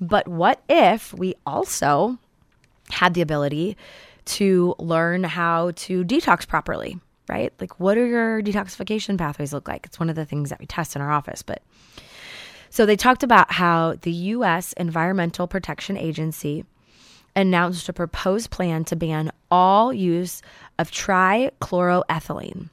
but 0.00 0.28
what 0.28 0.62
if 0.68 1.12
we 1.12 1.34
also 1.44 2.18
had 2.90 3.14
the 3.14 3.20
ability 3.20 3.76
to 4.24 4.74
learn 4.78 5.24
how 5.24 5.72
to 5.72 6.04
detox 6.04 6.46
properly, 6.46 6.98
right? 7.28 7.52
Like, 7.58 7.80
what 7.80 7.98
are 7.98 8.06
your 8.06 8.42
detoxification 8.42 9.18
pathways 9.18 9.52
look 9.52 9.66
like? 9.66 9.86
It's 9.86 9.98
one 9.98 10.08
of 10.10 10.16
the 10.16 10.24
things 10.24 10.50
that 10.50 10.60
we 10.60 10.66
test 10.66 10.94
in 10.94 11.02
our 11.02 11.10
office, 11.10 11.42
but 11.42 11.62
so 12.70 12.86
they 12.86 12.96
talked 12.96 13.22
about 13.22 13.52
how 13.52 13.94
the 14.02 14.12
US 14.12 14.72
Environmental 14.74 15.46
Protection 15.46 15.96
Agency 15.96 16.64
announced 17.38 17.88
a 17.88 17.92
proposed 17.92 18.50
plan 18.50 18.84
to 18.84 18.96
ban 18.96 19.30
all 19.48 19.92
use 19.92 20.42
of 20.78 20.90
trichloroethylene, 20.90 22.68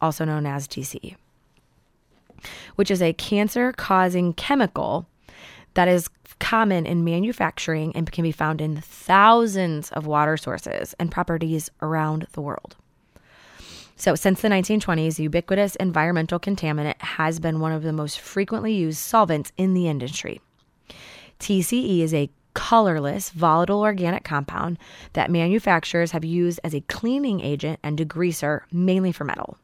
also 0.00 0.24
known 0.24 0.46
as 0.46 0.66
TCE, 0.66 1.14
which 2.74 2.90
is 2.90 3.00
a 3.00 3.12
cancer 3.12 3.72
causing 3.72 4.32
chemical 4.32 5.06
that 5.74 5.86
is 5.86 6.10
common 6.40 6.86
in 6.86 7.04
manufacturing 7.04 7.94
and 7.94 8.10
can 8.10 8.24
be 8.24 8.32
found 8.32 8.60
in 8.60 8.80
thousands 8.80 9.92
of 9.92 10.06
water 10.06 10.36
sources 10.36 10.94
and 10.98 11.12
properties 11.12 11.70
around 11.80 12.26
the 12.32 12.40
world. 12.40 12.74
So, 13.94 14.14
since 14.14 14.40
the 14.40 14.48
1920s, 14.48 15.18
ubiquitous 15.18 15.76
environmental 15.76 16.40
contaminant 16.40 17.00
has 17.02 17.38
been 17.38 17.60
one 17.60 17.72
of 17.72 17.82
the 17.82 17.92
most 17.92 18.18
frequently 18.18 18.72
used 18.72 18.98
solvents 18.98 19.52
in 19.56 19.74
the 19.74 19.88
industry. 19.88 20.40
TCE 21.38 22.00
is 22.00 22.14
a 22.14 22.30
colorless, 22.60 23.30
volatile 23.30 23.80
organic 23.80 24.22
compound 24.22 24.78
that 25.14 25.30
manufacturers 25.30 26.10
have 26.10 26.26
used 26.26 26.60
as 26.62 26.74
a 26.74 26.82
cleaning 26.82 27.40
agent 27.40 27.80
and 27.82 27.98
degreaser, 27.98 28.60
mainly 28.70 29.12
for 29.12 29.24
metal. 29.24 29.56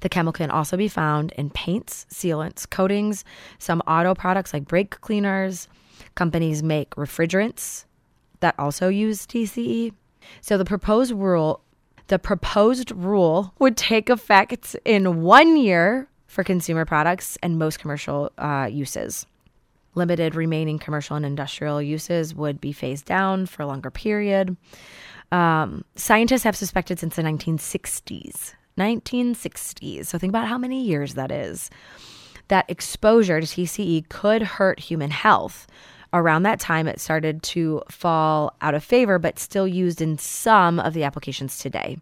The 0.00 0.08
chemical 0.08 0.32
can 0.32 0.50
also 0.50 0.76
be 0.76 0.88
found 0.88 1.30
in 1.38 1.50
paints, 1.50 2.04
sealants, 2.10 2.68
coatings, 2.68 3.24
some 3.60 3.80
auto 3.86 4.12
products 4.12 4.52
like 4.52 4.66
brake 4.66 5.00
cleaners. 5.02 5.68
Companies 6.16 6.64
make 6.64 6.90
refrigerants 6.96 7.84
that 8.40 8.56
also 8.58 8.88
use 8.88 9.24
TCE. 9.24 9.92
So 10.40 10.58
the 10.58 10.64
proposed 10.64 11.12
rule 11.12 11.60
the 12.08 12.18
proposed 12.18 12.90
rule 12.90 13.54
would 13.60 13.76
take 13.76 14.10
effect 14.10 14.74
in 14.84 15.22
one 15.22 15.56
year 15.56 16.08
for 16.26 16.42
consumer 16.42 16.84
products 16.84 17.38
and 17.40 17.56
most 17.56 17.78
commercial 17.78 18.32
uh, 18.36 18.68
uses. 18.70 19.26
Limited 19.94 20.34
remaining 20.34 20.78
commercial 20.78 21.16
and 21.16 21.24
industrial 21.24 21.80
uses 21.80 22.34
would 22.34 22.60
be 22.60 22.72
phased 22.72 23.04
down 23.04 23.46
for 23.46 23.62
a 23.62 23.66
longer 23.66 23.90
period. 23.90 24.56
Um, 25.30 25.84
scientists 25.96 26.42
have 26.42 26.56
suspected 26.56 26.98
since 26.98 27.16
the 27.16 27.22
1960s, 27.22 28.54
1960s, 28.78 30.06
so 30.06 30.18
think 30.18 30.30
about 30.30 30.48
how 30.48 30.58
many 30.58 30.84
years 30.84 31.14
that 31.14 31.30
is, 31.30 31.70
that 32.48 32.68
exposure 32.68 33.40
to 33.40 33.46
TCE 33.46 34.08
could 34.08 34.42
hurt 34.42 34.78
human 34.80 35.10
health. 35.10 35.66
Around 36.12 36.44
that 36.44 36.60
time, 36.60 36.86
it 36.86 37.00
started 37.00 37.42
to 37.44 37.82
fall 37.90 38.54
out 38.60 38.74
of 38.74 38.84
favor, 38.84 39.18
but 39.18 39.38
still 39.38 39.66
used 39.66 40.00
in 40.00 40.18
some 40.18 40.78
of 40.78 40.94
the 40.94 41.02
applications 41.02 41.58
today. 41.58 41.98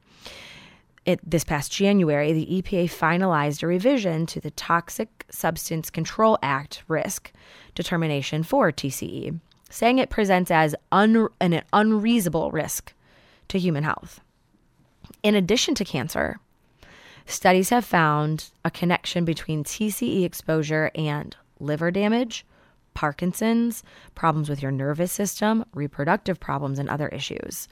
It, 1.05 1.19
this 1.29 1.43
past 1.43 1.73
January, 1.73 2.33
the 2.33 2.47
EPA 2.47 2.85
finalized 2.85 3.63
a 3.63 3.67
revision 3.67 4.25
to 4.27 4.41
the 4.41 4.53
Toxic 4.53 5.27
Substance 5.31 5.91
Control 5.91 6.39
Act 6.43 6.85
risk 6.87 7.33
determination 7.75 8.45
for 8.45 8.71
TCE, 8.71 9.41
saying 9.69 9.99
it 9.99 10.11
presents 10.11 10.51
as 10.51 10.77
un, 10.93 11.29
an 11.41 11.63
unreasonable 11.73 12.53
risk 12.53 12.93
to 13.49 13.59
human 13.59 13.83
health. 13.83 14.21
In 15.25 15.35
addition 15.35 15.75
to 15.75 15.85
cancer, 15.85 16.39
studies 17.27 17.71
have 17.71 17.85
found 17.85 18.51
a 18.65 18.71
connection 18.71 19.25
between 19.25 19.65
TCE 19.65 20.25
exposure 20.25 20.93
and 20.95 21.35
liver 21.59 21.91
damage, 21.91 22.47
Parkinson's, 22.95 23.83
problems 24.15 24.49
with 24.49 24.63
your 24.63 24.71
nervous 24.71 25.11
system, 25.11 25.65
reproductive 25.75 26.39
problems, 26.39 26.79
and 26.79 26.89
other 26.89 27.09
issues. 27.09 27.67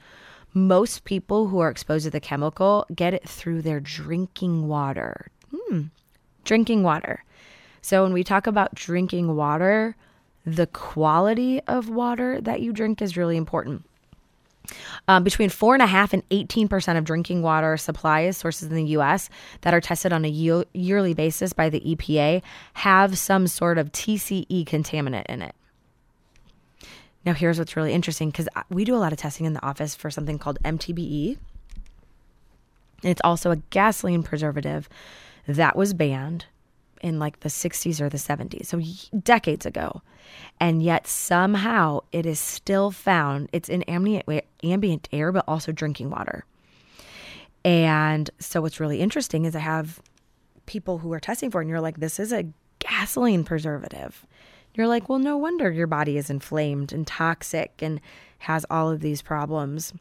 Most 0.52 1.04
people 1.04 1.49
who 1.49 1.61
are 1.61 1.71
exposed 1.71 2.04
to 2.04 2.11
the 2.11 2.21
chemical 2.21 2.87
get 2.95 3.14
it 3.14 3.28
through 3.28 3.62
their 3.62 3.80
drinking 3.80 4.69
water. 4.69 5.28
Hmm. 5.54 5.83
Drinking 6.45 6.83
water. 6.83 7.25
So, 7.83 8.02
when 8.02 8.12
we 8.12 8.25
talk 8.25 8.47
about 8.47 8.75
drinking 8.75 9.37
water, 9.37 9.97
the 10.45 10.66
quality 10.66 11.61
of 11.62 11.88
water 11.88 12.40
that 12.40 12.61
you 12.61 12.73
drink 12.73 13.00
is 13.00 13.16
really 13.16 13.37
important. 13.37 13.85
Um, 15.09 15.25
between 15.25 15.49
four 15.49 15.75
and 15.75 15.83
a 15.83 15.87
half 15.87 16.12
and 16.12 16.28
18% 16.28 16.99
of 16.99 17.04
drinking 17.04 17.42
water 17.42 17.76
supplies 17.76 18.37
sources 18.37 18.69
in 18.69 18.75
the 18.75 18.85
US 18.97 19.28
that 19.62 19.75
are 19.75 19.80
tested 19.80 20.12
on 20.12 20.25
a 20.25 20.28
ye- 20.28 20.64
yearly 20.73 21.14
basis 21.14 21.52
by 21.52 21.69
the 21.69 21.80
EPA 21.80 22.42
have 22.75 23.19
some 23.19 23.47
sort 23.47 23.78
of 23.78 23.90
TCE 23.92 24.64
contaminant 24.66 25.26
in 25.26 25.42
it. 25.42 25.54
Now, 27.24 27.34
here's 27.34 27.58
what's 27.58 27.76
really 27.76 27.92
interesting 27.92 28.30
because 28.30 28.48
we 28.70 28.84
do 28.84 28.94
a 28.94 28.98
lot 28.98 29.12
of 29.12 29.18
testing 29.18 29.46
in 29.46 29.52
the 29.52 29.64
office 29.64 29.94
for 29.94 30.10
something 30.10 30.38
called 30.38 30.58
MTBE. 30.64 31.36
And 33.02 33.10
it's 33.10 33.20
also 33.24 33.50
a 33.50 33.56
gasoline 33.56 34.22
preservative 34.22 34.88
that 35.46 35.76
was 35.76 35.94
banned 35.94 36.46
in 37.02 37.18
like 37.18 37.40
the 37.40 37.48
60s 37.48 38.00
or 38.00 38.08
the 38.08 38.18
70s, 38.18 38.66
so 38.66 38.80
decades 39.18 39.64
ago. 39.64 40.02
And 40.58 40.82
yet 40.82 41.06
somehow 41.06 42.00
it 42.12 42.26
is 42.26 42.38
still 42.38 42.90
found. 42.90 43.48
It's 43.52 43.68
in 43.68 43.82
ambient, 43.84 44.26
ambient 44.62 45.08
air, 45.12 45.32
but 45.32 45.44
also 45.48 45.72
drinking 45.72 46.10
water. 46.10 46.44
And 47.64 48.30
so 48.38 48.60
what's 48.60 48.80
really 48.80 49.00
interesting 49.00 49.44
is 49.44 49.56
I 49.56 49.60
have 49.60 50.00
people 50.66 50.98
who 50.98 51.12
are 51.12 51.20
testing 51.20 51.50
for 51.50 51.60
it, 51.60 51.64
and 51.64 51.70
you're 51.70 51.80
like, 51.80 52.00
this 52.00 52.20
is 52.20 52.32
a 52.32 52.46
gasoline 52.78 53.44
preservative. 53.44 54.26
You're 54.74 54.86
like, 54.86 55.08
well, 55.08 55.18
no 55.18 55.36
wonder 55.36 55.70
your 55.70 55.86
body 55.86 56.16
is 56.16 56.30
inflamed 56.30 56.92
and 56.92 57.06
toxic 57.06 57.72
and 57.80 58.00
has 58.38 58.64
all 58.70 58.90
of 58.90 59.00
these 59.00 59.22
problems. 59.22 59.92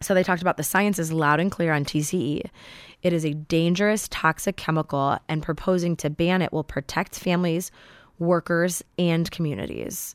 So 0.00 0.14
they 0.14 0.22
talked 0.22 0.42
about 0.42 0.56
the 0.56 0.62
science 0.62 0.98
is 0.98 1.12
loud 1.12 1.40
and 1.40 1.50
clear 1.50 1.72
on 1.72 1.84
TCE. 1.84 2.50
It 3.02 3.12
is 3.12 3.24
a 3.24 3.34
dangerous, 3.34 4.08
toxic 4.08 4.56
chemical, 4.56 5.18
and 5.28 5.42
proposing 5.42 5.96
to 5.96 6.10
ban 6.10 6.42
it 6.42 6.52
will 6.52 6.64
protect 6.64 7.18
families, 7.18 7.70
workers, 8.18 8.82
and 8.98 9.30
communities. 9.30 10.14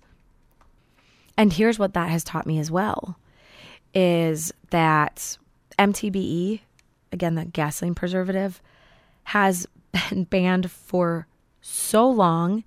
And 1.37 1.53
here's 1.53 1.79
what 1.79 1.93
that 1.93 2.09
has 2.09 2.23
taught 2.23 2.45
me 2.45 2.59
as 2.59 2.69
well 2.69 3.17
is 3.93 4.53
that 4.69 5.37
MTBE, 5.79 6.61
again, 7.11 7.35
the 7.35 7.45
gasoline 7.45 7.95
preservative, 7.95 8.61
has 9.23 9.67
been 10.09 10.25
banned 10.25 10.71
for 10.71 11.27
so 11.61 12.09
long, 12.09 12.63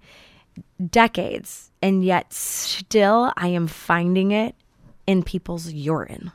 decades, 0.90 1.70
and 1.82 2.04
yet 2.04 2.32
still 2.32 3.32
I 3.36 3.48
am 3.48 3.66
finding 3.66 4.30
it 4.30 4.54
in 5.06 5.22
people's 5.22 5.72
urine. 5.72 6.32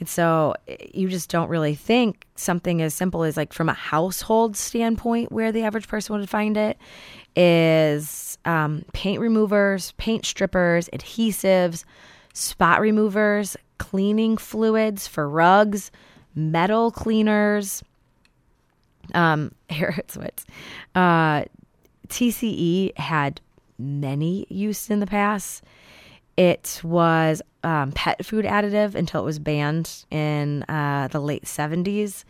And 0.00 0.08
so 0.08 0.54
you 0.94 1.08
just 1.08 1.28
don't 1.28 1.48
really 1.48 1.74
think 1.74 2.24
something 2.36 2.80
as 2.80 2.94
simple 2.94 3.24
as 3.24 3.36
like 3.36 3.52
from 3.52 3.68
a 3.68 3.74
household 3.74 4.56
standpoint 4.56 5.32
where 5.32 5.50
the 5.50 5.64
average 5.64 5.88
person 5.88 6.16
would 6.16 6.28
find 6.28 6.56
it 6.56 6.78
is 7.34 8.38
um, 8.44 8.84
paint 8.92 9.20
removers, 9.20 9.92
paint 9.96 10.24
strippers, 10.24 10.88
adhesives, 10.92 11.84
spot 12.32 12.80
removers, 12.80 13.56
cleaning 13.78 14.36
fluids 14.36 15.08
for 15.08 15.28
rugs, 15.28 15.90
metal 16.34 16.90
cleaners. 16.92 17.82
Um, 19.14 19.52
it's 19.68 20.16
what 20.16 20.44
uh, 20.94 21.44
TCE 22.08 22.96
had 22.98 23.40
many 23.78 24.46
used 24.48 24.90
in 24.90 25.00
the 25.00 25.06
past. 25.06 25.62
It 26.36 26.80
was 26.84 27.42
um, 27.64 27.92
pet 27.92 28.24
food 28.24 28.44
additive 28.44 28.94
until 28.94 29.22
it 29.22 29.24
was 29.24 29.38
banned 29.38 30.04
in 30.10 30.62
uh, 30.64 31.08
the 31.08 31.20
late 31.20 31.44
70s. 31.44 32.24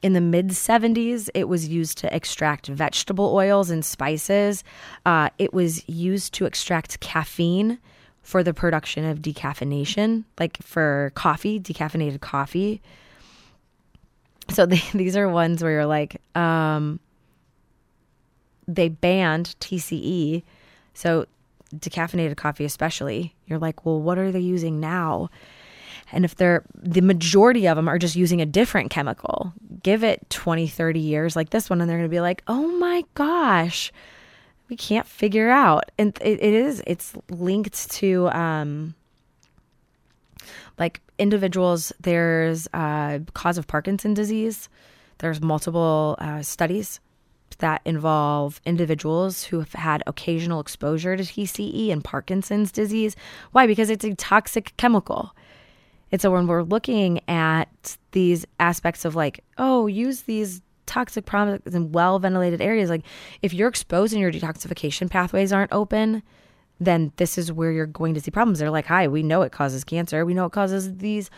In 0.00 0.12
the 0.12 0.20
mid 0.20 0.48
70s, 0.50 1.28
it 1.34 1.48
was 1.48 1.68
used 1.68 1.98
to 1.98 2.14
extract 2.14 2.68
vegetable 2.68 3.34
oils 3.34 3.70
and 3.70 3.84
spices. 3.84 4.62
Uh, 5.04 5.30
it 5.38 5.52
was 5.52 5.88
used 5.88 6.34
to 6.34 6.46
extract 6.46 7.00
caffeine 7.00 7.78
for 8.22 8.42
the 8.42 8.54
production 8.54 9.04
of 9.04 9.20
decaffeination, 9.20 10.24
like 10.38 10.62
for 10.62 11.12
coffee, 11.14 11.58
decaffeinated 11.58 12.20
coffee. 12.20 12.80
So 14.50 14.66
they, 14.66 14.82
these 14.94 15.16
are 15.16 15.28
ones 15.28 15.62
where 15.62 15.72
you're 15.72 15.86
like, 15.86 16.20
um, 16.36 17.00
they 18.68 18.88
banned 18.88 19.56
TCE. 19.60 20.42
So 20.94 21.26
decaffeinated 21.74 22.34
coffee 22.36 22.64
especially 22.64 23.34
you're 23.46 23.58
like 23.58 23.84
well 23.84 24.00
what 24.00 24.18
are 24.18 24.30
they 24.30 24.40
using 24.40 24.78
now? 24.78 25.30
And 26.12 26.24
if 26.24 26.36
they're 26.36 26.62
the 26.74 27.00
majority 27.00 27.66
of 27.66 27.76
them 27.76 27.88
are 27.88 27.98
just 27.98 28.16
using 28.16 28.40
a 28.40 28.46
different 28.46 28.90
chemical. 28.90 29.52
Give 29.82 30.04
it 30.04 30.28
20 30.30 30.68
30 30.68 31.00
years 31.00 31.34
like 31.34 31.50
this 31.50 31.68
one 31.68 31.80
and 31.80 31.90
they're 31.90 31.98
going 31.98 32.08
to 32.08 32.14
be 32.14 32.20
like 32.20 32.42
oh 32.46 32.68
my 32.78 33.04
gosh 33.14 33.90
we 34.68 34.76
can't 34.76 35.06
figure 35.06 35.48
out. 35.48 35.90
And 35.98 36.16
it, 36.20 36.42
it 36.42 36.54
is 36.54 36.82
it's 36.86 37.14
linked 37.30 37.90
to 37.92 38.28
um 38.30 38.94
like 40.78 41.00
individuals 41.18 41.92
there's 42.00 42.68
a 42.72 43.20
cause 43.34 43.58
of 43.58 43.66
parkinson 43.66 44.14
disease. 44.14 44.68
There's 45.18 45.40
multiple 45.40 46.16
uh, 46.20 46.42
studies 46.42 47.00
that 47.58 47.82
involve 47.84 48.60
individuals 48.64 49.44
who 49.44 49.58
have 49.58 49.72
had 49.72 50.02
occasional 50.06 50.60
exposure 50.60 51.16
to 51.16 51.22
TCE 51.22 51.90
and 51.90 52.04
Parkinson's 52.04 52.72
disease. 52.72 53.16
Why? 53.52 53.66
Because 53.66 53.90
it's 53.90 54.04
a 54.04 54.14
toxic 54.14 54.76
chemical. 54.76 55.34
And 56.10 56.20
so 56.20 56.30
when 56.30 56.46
we're 56.46 56.62
looking 56.62 57.20
at 57.28 57.98
these 58.12 58.46
aspects 58.58 59.04
of 59.04 59.14
like, 59.14 59.44
oh, 59.58 59.86
use 59.86 60.22
these 60.22 60.62
toxic 60.86 61.26
products 61.26 61.74
in 61.74 61.92
well 61.92 62.18
ventilated 62.18 62.62
areas, 62.62 62.90
like 62.90 63.04
if 63.42 63.52
you're 63.52 63.68
exposed 63.68 64.12
and 64.12 64.22
your 64.22 64.32
detoxification 64.32 65.10
pathways 65.10 65.52
aren't 65.52 65.72
open, 65.72 66.22
then 66.80 67.12
this 67.16 67.36
is 67.36 67.52
where 67.52 67.72
you're 67.72 67.86
going 67.86 68.14
to 68.14 68.20
see 68.20 68.30
problems. 68.30 68.58
They're 68.58 68.70
like, 68.70 68.86
hi, 68.86 69.08
we 69.08 69.22
know 69.22 69.42
it 69.42 69.52
causes 69.52 69.84
cancer. 69.84 70.24
We 70.24 70.34
know 70.34 70.46
it 70.46 70.52
causes 70.52 70.98
these 70.98 71.28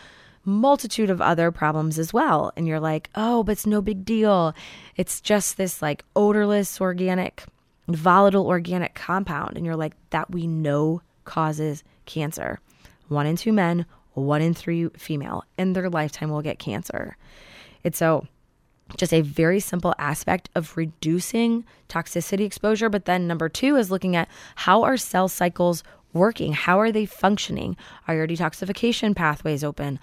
multitude 0.43 1.09
of 1.09 1.21
other 1.21 1.51
problems 1.51 1.99
as 1.99 2.13
well. 2.13 2.51
And 2.55 2.67
you're 2.67 2.79
like, 2.79 3.09
oh, 3.15 3.43
but 3.43 3.53
it's 3.53 3.65
no 3.65 3.81
big 3.81 4.05
deal. 4.05 4.53
It's 4.95 5.21
just 5.21 5.57
this 5.57 5.81
like 5.81 6.03
odorless 6.15 6.81
organic, 6.81 7.43
volatile 7.87 8.47
organic 8.47 8.95
compound. 8.95 9.57
And 9.57 9.65
you're 9.65 9.75
like, 9.75 9.93
that 10.09 10.31
we 10.31 10.47
know 10.47 11.01
causes 11.25 11.83
cancer. 12.05 12.59
One 13.07 13.27
in 13.27 13.35
two 13.35 13.53
men, 13.53 13.85
one 14.13 14.41
in 14.41 14.53
three 14.53 14.89
female 14.89 15.43
in 15.57 15.73
their 15.73 15.89
lifetime 15.89 16.29
will 16.29 16.41
get 16.41 16.59
cancer. 16.59 17.17
It's 17.83 17.97
so 17.97 18.27
just 18.97 19.13
a 19.13 19.21
very 19.21 19.59
simple 19.59 19.93
aspect 19.97 20.49
of 20.55 20.75
reducing 20.75 21.65
toxicity 21.87 22.41
exposure. 22.41 22.89
But 22.89 23.05
then 23.05 23.27
number 23.27 23.49
two 23.49 23.75
is 23.75 23.91
looking 23.91 24.15
at 24.15 24.27
how 24.55 24.83
are 24.83 24.97
cell 24.97 25.27
cycles 25.27 25.83
working? 26.13 26.53
How 26.53 26.79
are 26.79 26.91
they 26.91 27.05
functioning? 27.05 27.77
Are 28.07 28.15
your 28.15 28.27
detoxification 28.27 29.15
pathways 29.15 29.63
open? 29.63 29.99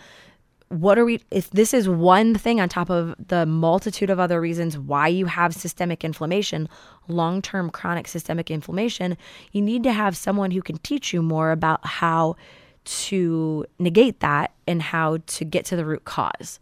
What 0.71 0.99
are 0.99 1.05
we 1.05 1.21
if 1.31 1.51
this 1.51 1.73
is 1.73 1.89
one 1.89 2.35
thing 2.35 2.61
on 2.61 2.69
top 2.69 2.91
of 2.91 3.15
the 3.29 3.47
multitude 3.47 4.11
of 4.11 4.21
other 4.21 4.41
reasons 4.41 4.79
why 4.79 5.09
you 5.09 5.27
have 5.27 5.55
systemic 5.55 6.05
inflammation 6.05 6.69
long-term 7.09 7.71
chronic 7.71 8.07
systemic 8.07 8.51
inflammation 8.51 9.17
you 9.53 9.63
need 9.63 9.83
to 9.83 9.93
have 9.93 10.17
someone 10.17 10.51
who 10.51 10.61
can 10.61 10.77
teach 10.79 11.13
you 11.13 11.23
more 11.23 11.53
about 11.53 11.85
how 11.87 12.37
to 12.89 13.67
negate 13.79 14.21
that 14.21 14.53
and 14.67 14.81
how 14.81 15.19
to 15.27 15.45
get 15.45 15.67
to 15.67 15.77
the 15.77 15.85
root 15.85 16.07
cause. 16.07 16.59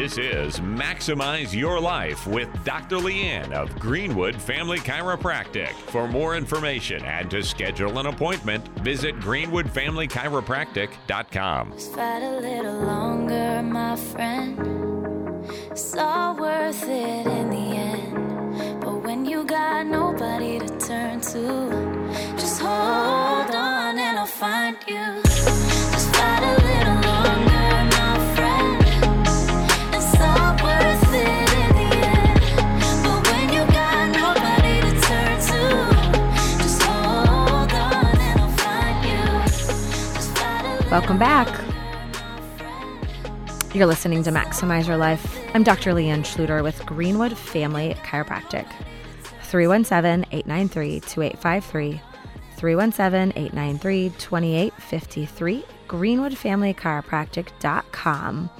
This 0.00 0.16
is 0.16 0.56
Maximize 0.60 1.52
Your 1.52 1.78
Life 1.78 2.26
with 2.26 2.48
Dr. 2.64 2.96
Leanne 2.96 3.52
of 3.52 3.78
Greenwood 3.78 4.34
Family 4.34 4.78
Chiropractic. 4.78 5.72
For 5.72 6.08
more 6.08 6.36
information 6.36 7.04
and 7.04 7.30
to 7.30 7.42
schedule 7.42 7.98
an 7.98 8.06
appointment, 8.06 8.66
visit 8.78 9.14
greenwoodfamilychiropractic.com. 9.16 11.72
Fight 11.72 12.22
a 12.22 12.40
little 12.40 12.80
longer, 12.80 13.62
my 13.62 13.94
friend. 13.94 15.44
It's 15.70 15.94
all 15.94 16.34
worth 16.34 16.82
it 16.84 17.26
in 17.26 17.50
the 17.50 17.56
end. 17.56 18.80
But 18.80 19.04
when 19.04 19.26
you 19.26 19.44
got 19.44 19.84
nobody 19.84 20.60
to 20.60 20.78
turn 20.78 21.20
to, 21.20 22.08
just 22.38 22.62
hold 22.62 23.54
on 23.54 23.98
and 23.98 24.18
I'll 24.18 24.24
find 24.24 24.78
you. 24.88 25.89
Welcome 41.00 41.18
back. 41.18 41.48
You're 43.74 43.86
listening 43.86 44.22
to 44.24 44.30
Maximize 44.30 44.86
Your 44.86 44.98
Life. 44.98 45.40
I'm 45.54 45.62
Dr. 45.62 45.92
Leanne 45.92 46.26
Schluter 46.26 46.62
with 46.62 46.84
Greenwood 46.84 47.38
Family 47.38 47.94
Chiropractic. 48.02 48.66
317 49.44 50.26
893 50.30 51.00
2853. 51.00 52.02
317 52.54 53.32
893 53.34 54.10
2853. 54.18 55.64
GreenwoodFamilyChiropractic.com. 55.88 58.50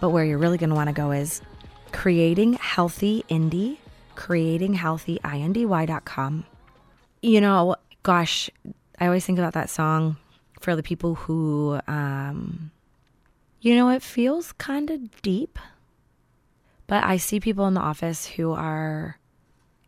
But 0.00 0.08
where 0.08 0.24
you're 0.24 0.38
really 0.38 0.56
going 0.56 0.70
to 0.70 0.76
want 0.76 0.88
to 0.88 0.94
go 0.94 1.10
is 1.10 1.42
creating 1.92 2.54
healthy 2.54 3.26
indy, 3.28 3.78
creating 4.14 4.72
healthy 4.72 5.20
indy.com. 5.22 6.46
You 7.20 7.42
know, 7.42 7.76
gosh, 8.02 8.48
I 8.98 9.04
always 9.04 9.26
think 9.26 9.38
about 9.38 9.52
that 9.52 9.68
song 9.68 10.16
for 10.64 10.74
the 10.74 10.82
people 10.82 11.14
who, 11.14 11.78
um, 11.86 12.70
you 13.60 13.76
know, 13.76 13.90
it 13.90 14.02
feels 14.02 14.52
kind 14.52 14.88
of 14.88 15.20
deep. 15.20 15.58
But 16.86 17.04
I 17.04 17.18
see 17.18 17.38
people 17.38 17.66
in 17.66 17.74
the 17.74 17.82
office 17.82 18.24
who 18.26 18.52
are 18.52 19.18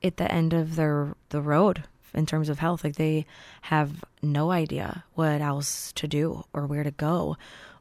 at 0.04 0.18
the 0.18 0.30
end 0.30 0.52
of 0.52 0.76
their 0.76 1.14
the 1.30 1.40
road 1.40 1.84
in 2.12 2.26
terms 2.26 2.50
of 2.50 2.58
health. 2.58 2.84
Like 2.84 2.96
they 2.96 3.24
have 3.62 4.04
no 4.22 4.50
idea 4.50 5.04
what 5.14 5.40
else 5.40 5.92
to 5.92 6.06
do 6.06 6.44
or 6.52 6.66
where 6.66 6.84
to 6.84 6.90
go 6.90 7.38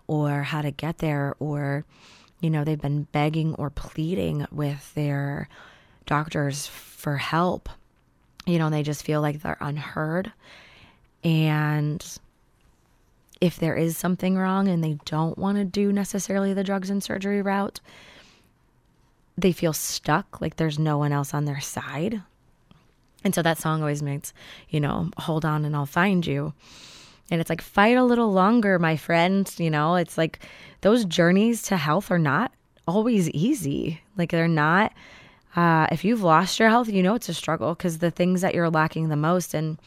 or 0.07 0.43
how 0.43 0.61
to 0.61 0.71
get 0.71 0.99
there 0.99 1.35
or 1.37 1.83
you 2.39 2.49
know, 2.49 2.63
they've 2.63 2.79
been 2.79 3.07
begging 3.11 3.55
or 3.55 3.69
pleading 3.69 4.45
with 4.51 4.93
their 4.93 5.49
doctors 6.05 6.67
for 6.67 7.17
help. 7.17 7.67
You 8.45 8.57
know, 8.57 8.69
they 8.69 8.83
just 8.83 9.03
feel 9.03 9.19
like 9.19 9.41
they're 9.41 9.57
unheard. 9.59 10.31
And 11.23 12.05
if 13.45 13.57
there 13.57 13.75
is 13.75 13.95
something 13.95 14.35
wrong 14.35 14.67
and 14.67 14.83
they 14.83 14.97
don't 15.05 15.37
want 15.37 15.59
to 15.59 15.63
do 15.63 15.93
necessarily 15.93 16.51
the 16.53 16.63
drugs 16.63 16.89
and 16.89 17.03
surgery 17.03 17.43
route, 17.43 17.79
they 19.37 19.51
feel 19.51 19.71
stuck, 19.71 20.41
like 20.41 20.55
there's 20.55 20.79
no 20.79 20.97
one 20.97 21.11
else 21.11 21.31
on 21.31 21.45
their 21.45 21.59
side. 21.59 22.23
And 23.23 23.35
so 23.35 23.43
that 23.43 23.59
song 23.59 23.81
always 23.81 24.01
makes, 24.01 24.33
you 24.69 24.79
know, 24.79 25.11
hold 25.17 25.45
on 25.45 25.63
and 25.63 25.75
I'll 25.75 25.85
find 25.85 26.25
you. 26.25 26.53
And 27.29 27.39
it's 27.39 27.49
like, 27.49 27.61
fight 27.61 27.97
a 27.97 28.03
little 28.03 28.31
longer, 28.31 28.79
my 28.79 28.97
friend. 28.97 29.51
You 29.57 29.69
know, 29.69 29.95
it's 29.95 30.17
like 30.17 30.39
those 30.81 31.05
journeys 31.05 31.61
to 31.63 31.77
health 31.77 32.09
are 32.09 32.19
not 32.19 32.51
always 32.87 33.29
easy. 33.29 34.01
Like 34.17 34.31
they're 34.31 34.47
not, 34.47 34.91
uh, 35.55 35.85
if 35.91 36.03
you've 36.03 36.23
lost 36.23 36.59
your 36.59 36.69
health, 36.69 36.89
you 36.89 37.03
know 37.03 37.13
it's 37.13 37.29
a 37.29 37.33
struggle 37.33 37.75
because 37.75 37.99
the 37.99 38.11
things 38.11 38.41
that 38.41 38.55
you're 38.55 38.69
lacking 38.71 39.09
the 39.09 39.15
most 39.15 39.53
and 39.53 39.77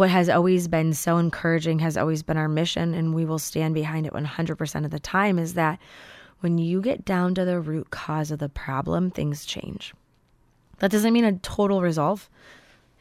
what 0.00 0.08
has 0.08 0.30
always 0.30 0.66
been 0.66 0.94
so 0.94 1.18
encouraging 1.18 1.80
has 1.80 1.98
always 1.98 2.22
been 2.22 2.38
our 2.38 2.48
mission, 2.48 2.94
and 2.94 3.14
we 3.14 3.26
will 3.26 3.38
stand 3.38 3.74
behind 3.74 4.06
it 4.06 4.14
100% 4.14 4.84
of 4.86 4.90
the 4.90 4.98
time 4.98 5.38
is 5.38 5.52
that 5.52 5.78
when 6.40 6.56
you 6.56 6.80
get 6.80 7.04
down 7.04 7.34
to 7.34 7.44
the 7.44 7.60
root 7.60 7.90
cause 7.90 8.30
of 8.30 8.38
the 8.38 8.48
problem, 8.48 9.10
things 9.10 9.44
change. 9.44 9.92
That 10.78 10.90
doesn't 10.90 11.12
mean 11.12 11.26
a 11.26 11.34
total 11.40 11.82
resolve. 11.82 12.30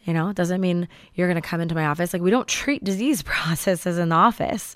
You 0.03 0.11
know, 0.11 0.27
it 0.27 0.35
doesn't 0.35 0.59
mean 0.59 0.89
you're 1.13 1.29
going 1.29 1.41
to 1.41 1.49
come 1.49 1.61
into 1.61 1.73
my 1.73 1.85
office. 1.85 2.11
Like, 2.11 2.21
we 2.21 2.31
don't 2.31 2.49
treat 2.49 2.83
disease 2.83 3.21
processes 3.23 3.97
in 3.97 4.09
the 4.09 4.15
office. 4.15 4.75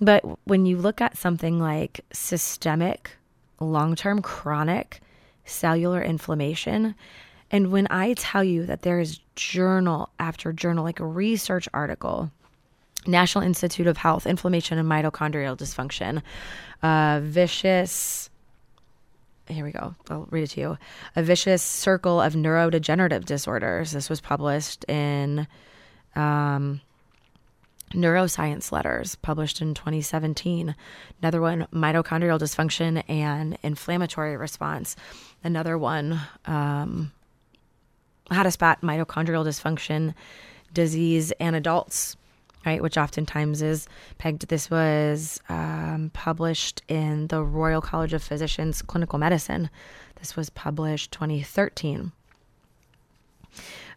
But 0.00 0.24
when 0.42 0.66
you 0.66 0.76
look 0.76 1.00
at 1.00 1.16
something 1.16 1.60
like 1.60 2.00
systemic, 2.12 3.12
long 3.60 3.94
term, 3.94 4.22
chronic 4.22 5.00
cellular 5.44 6.02
inflammation, 6.02 6.96
and 7.52 7.70
when 7.70 7.86
I 7.90 8.14
tell 8.14 8.42
you 8.42 8.66
that 8.66 8.82
there 8.82 8.98
is 8.98 9.20
journal 9.36 10.08
after 10.18 10.52
journal, 10.52 10.82
like 10.82 11.00
a 11.00 11.06
research 11.06 11.68
article, 11.72 12.30
National 13.06 13.44
Institute 13.44 13.86
of 13.86 13.98
Health, 13.98 14.26
inflammation 14.26 14.78
and 14.78 14.88
mitochondrial 14.88 15.56
dysfunction, 15.56 16.22
uh, 16.82 17.20
vicious 17.22 18.30
here 19.48 19.64
we 19.64 19.72
go. 19.72 19.94
I'll 20.08 20.26
read 20.30 20.44
it 20.44 20.50
to 20.50 20.60
you. 20.60 20.78
A 21.16 21.22
vicious 21.22 21.62
circle 21.62 22.20
of 22.20 22.34
neurodegenerative 22.34 23.24
disorders. 23.24 23.92
This 23.92 24.08
was 24.08 24.20
published 24.20 24.84
in 24.88 25.46
um, 26.14 26.80
Neuroscience 27.92 28.72
Letters, 28.72 29.16
published 29.16 29.60
in 29.60 29.74
2017. 29.74 30.74
Another 31.20 31.40
one, 31.40 31.66
mitochondrial 31.72 32.38
dysfunction 32.38 33.02
and 33.08 33.58
inflammatory 33.62 34.36
response. 34.36 34.96
Another 35.44 35.76
one, 35.76 36.20
um, 36.46 37.12
how 38.30 38.42
to 38.42 38.50
spot 38.50 38.80
mitochondrial 38.82 39.44
dysfunction 39.44 40.14
disease 40.72 41.32
in 41.38 41.54
adults 41.54 42.16
right, 42.64 42.82
which 42.82 42.96
oftentimes 42.96 43.62
is 43.62 43.88
pegged. 44.18 44.48
This 44.48 44.70
was 44.70 45.40
um, 45.48 46.10
published 46.14 46.82
in 46.88 47.26
the 47.28 47.42
Royal 47.42 47.80
College 47.80 48.12
of 48.12 48.22
Physicians 48.22 48.82
Clinical 48.82 49.18
Medicine. 49.18 49.70
This 50.16 50.36
was 50.36 50.50
published 50.50 51.12
2013. 51.12 52.12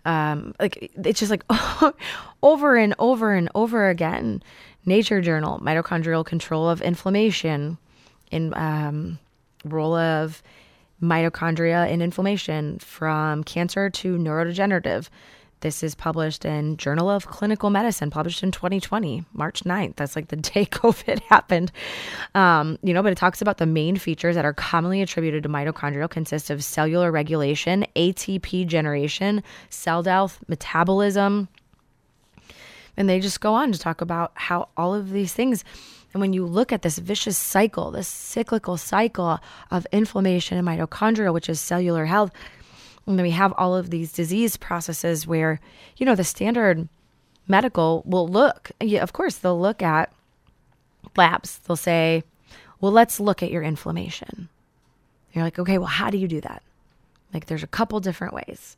Um, 0.06 0.54
like 0.60 0.92
it's 1.04 1.20
just 1.20 1.32
like 1.32 1.44
over 2.44 2.76
and 2.76 2.94
over 3.00 3.34
and 3.34 3.50
over 3.56 3.90
again. 3.90 4.42
Nature 4.86 5.22
Journal, 5.22 5.60
mitochondrial 5.60 6.24
control 6.24 6.70
of 6.70 6.80
inflammation, 6.82 7.78
in 8.30 8.54
um, 8.56 9.18
role 9.64 9.96
of 9.96 10.44
mitochondria 11.02 11.92
and 11.92 12.02
inflammation 12.02 12.80
from 12.80 13.44
cancer 13.44 13.90
to 13.90 14.18
neurodegenerative. 14.18 15.10
This 15.62 15.82
is 15.84 15.96
published 15.96 16.46
in 16.46 16.78
Journal 16.78 17.10
of 17.10 17.28
Clinical 17.28 17.70
Medicine, 17.70 18.12
published 18.12 18.44
in 18.44 18.52
2020, 18.52 19.24
March 19.34 19.64
9th. 19.64 19.96
That's 19.96 20.16
like 20.16 20.28
the 20.28 20.36
day 20.54 20.66
COVID 20.66 21.22
happened. 21.22 21.72
Um, 22.36 22.78
you 22.84 22.94
know, 22.94 23.02
but 23.02 23.12
it 23.12 23.18
talks 23.18 23.42
about 23.42 23.58
the 23.58 23.66
main 23.66 23.96
features 23.96 24.36
that 24.36 24.46
are 24.46 24.54
commonly 24.54 25.02
attributed 25.02 25.44
to 25.44 25.50
mitochondrial 25.50 26.10
consist 26.10 26.50
of 26.50 26.64
cellular 26.64 27.12
regulation, 27.12 27.86
ATP 27.96 28.68
generation, 28.68 29.42
cell 29.70 30.04
death, 30.04 30.40
metabolism. 30.48 31.48
And 32.98 33.10
they 33.10 33.20
just 33.20 33.42
go 33.42 33.54
on 33.54 33.72
to 33.72 33.80
talk 33.80 34.02
about 34.02 34.34
how 34.36 34.70
all 34.78 34.94
of 34.94 35.12
these 35.12 35.34
things 35.34 35.64
and 36.16 36.22
when 36.22 36.32
you 36.32 36.46
look 36.46 36.72
at 36.72 36.82
this 36.82 36.98
vicious 36.98 37.38
cycle, 37.38 37.92
this 37.92 38.08
cyclical 38.08 38.78
cycle 38.78 39.38
of 39.70 39.86
inflammation 39.92 40.58
and 40.58 40.66
mitochondria, 40.66 41.34
which 41.34 41.50
is 41.50 41.60
cellular 41.60 42.06
health, 42.06 42.32
and 43.06 43.20
then 43.20 43.26
we 43.26 43.32
have 43.32 43.54
all 43.58 43.76
of 43.76 43.90
these 43.90 44.14
disease 44.14 44.56
processes 44.56 45.28
where, 45.28 45.60
you 45.98 46.06
know, 46.06 46.16
the 46.16 46.24
standard 46.24 46.88
medical 47.50 48.02
will 48.06 48.30
look, 48.30 48.72
yeah, 48.80 49.04
of 49.04 49.12
course, 49.12 49.36
they'll 49.36 49.60
look 49.60 49.82
at 49.82 50.10
labs. 51.18 51.58
They'll 51.60 51.76
say, 51.76 52.24
well, 52.80 52.94
let's 52.94 53.20
look 53.20 53.44
at 53.44 53.52
your 53.52 53.62
inflammation. 53.64 54.48
You're 55.34 55.44
like, 55.44 55.60
okay, 55.60 55.80
well, 55.80 55.88
how 55.88 56.10
do 56.12 56.18
you 56.18 56.30
do 56.30 56.40
that? 56.40 56.64
Like, 57.34 57.48
there's 57.48 57.62
a 57.62 57.68
couple 57.68 58.00
different 58.00 58.34
ways. 58.34 58.78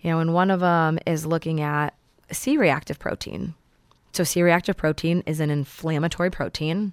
You 0.00 0.12
know, 0.12 0.20
and 0.20 0.32
one 0.32 0.50
of 0.50 0.60
them 0.60 0.98
is 1.06 1.26
looking 1.26 1.60
at 1.60 1.92
C 2.32 2.56
reactive 2.56 2.98
protein. 2.98 3.52
So, 4.14 4.24
C 4.24 4.42
reactive 4.42 4.76
protein 4.76 5.22
is 5.26 5.40
an 5.40 5.50
inflammatory 5.50 6.30
protein, 6.30 6.92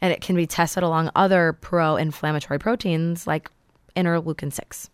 and 0.00 0.12
it 0.12 0.20
can 0.20 0.34
be 0.36 0.46
tested 0.46 0.82
along 0.82 1.10
other 1.14 1.52
pro 1.52 1.96
inflammatory 1.96 2.58
proteins 2.58 3.26
like 3.26 3.50
interleukin 3.94 4.52
6 4.52 4.90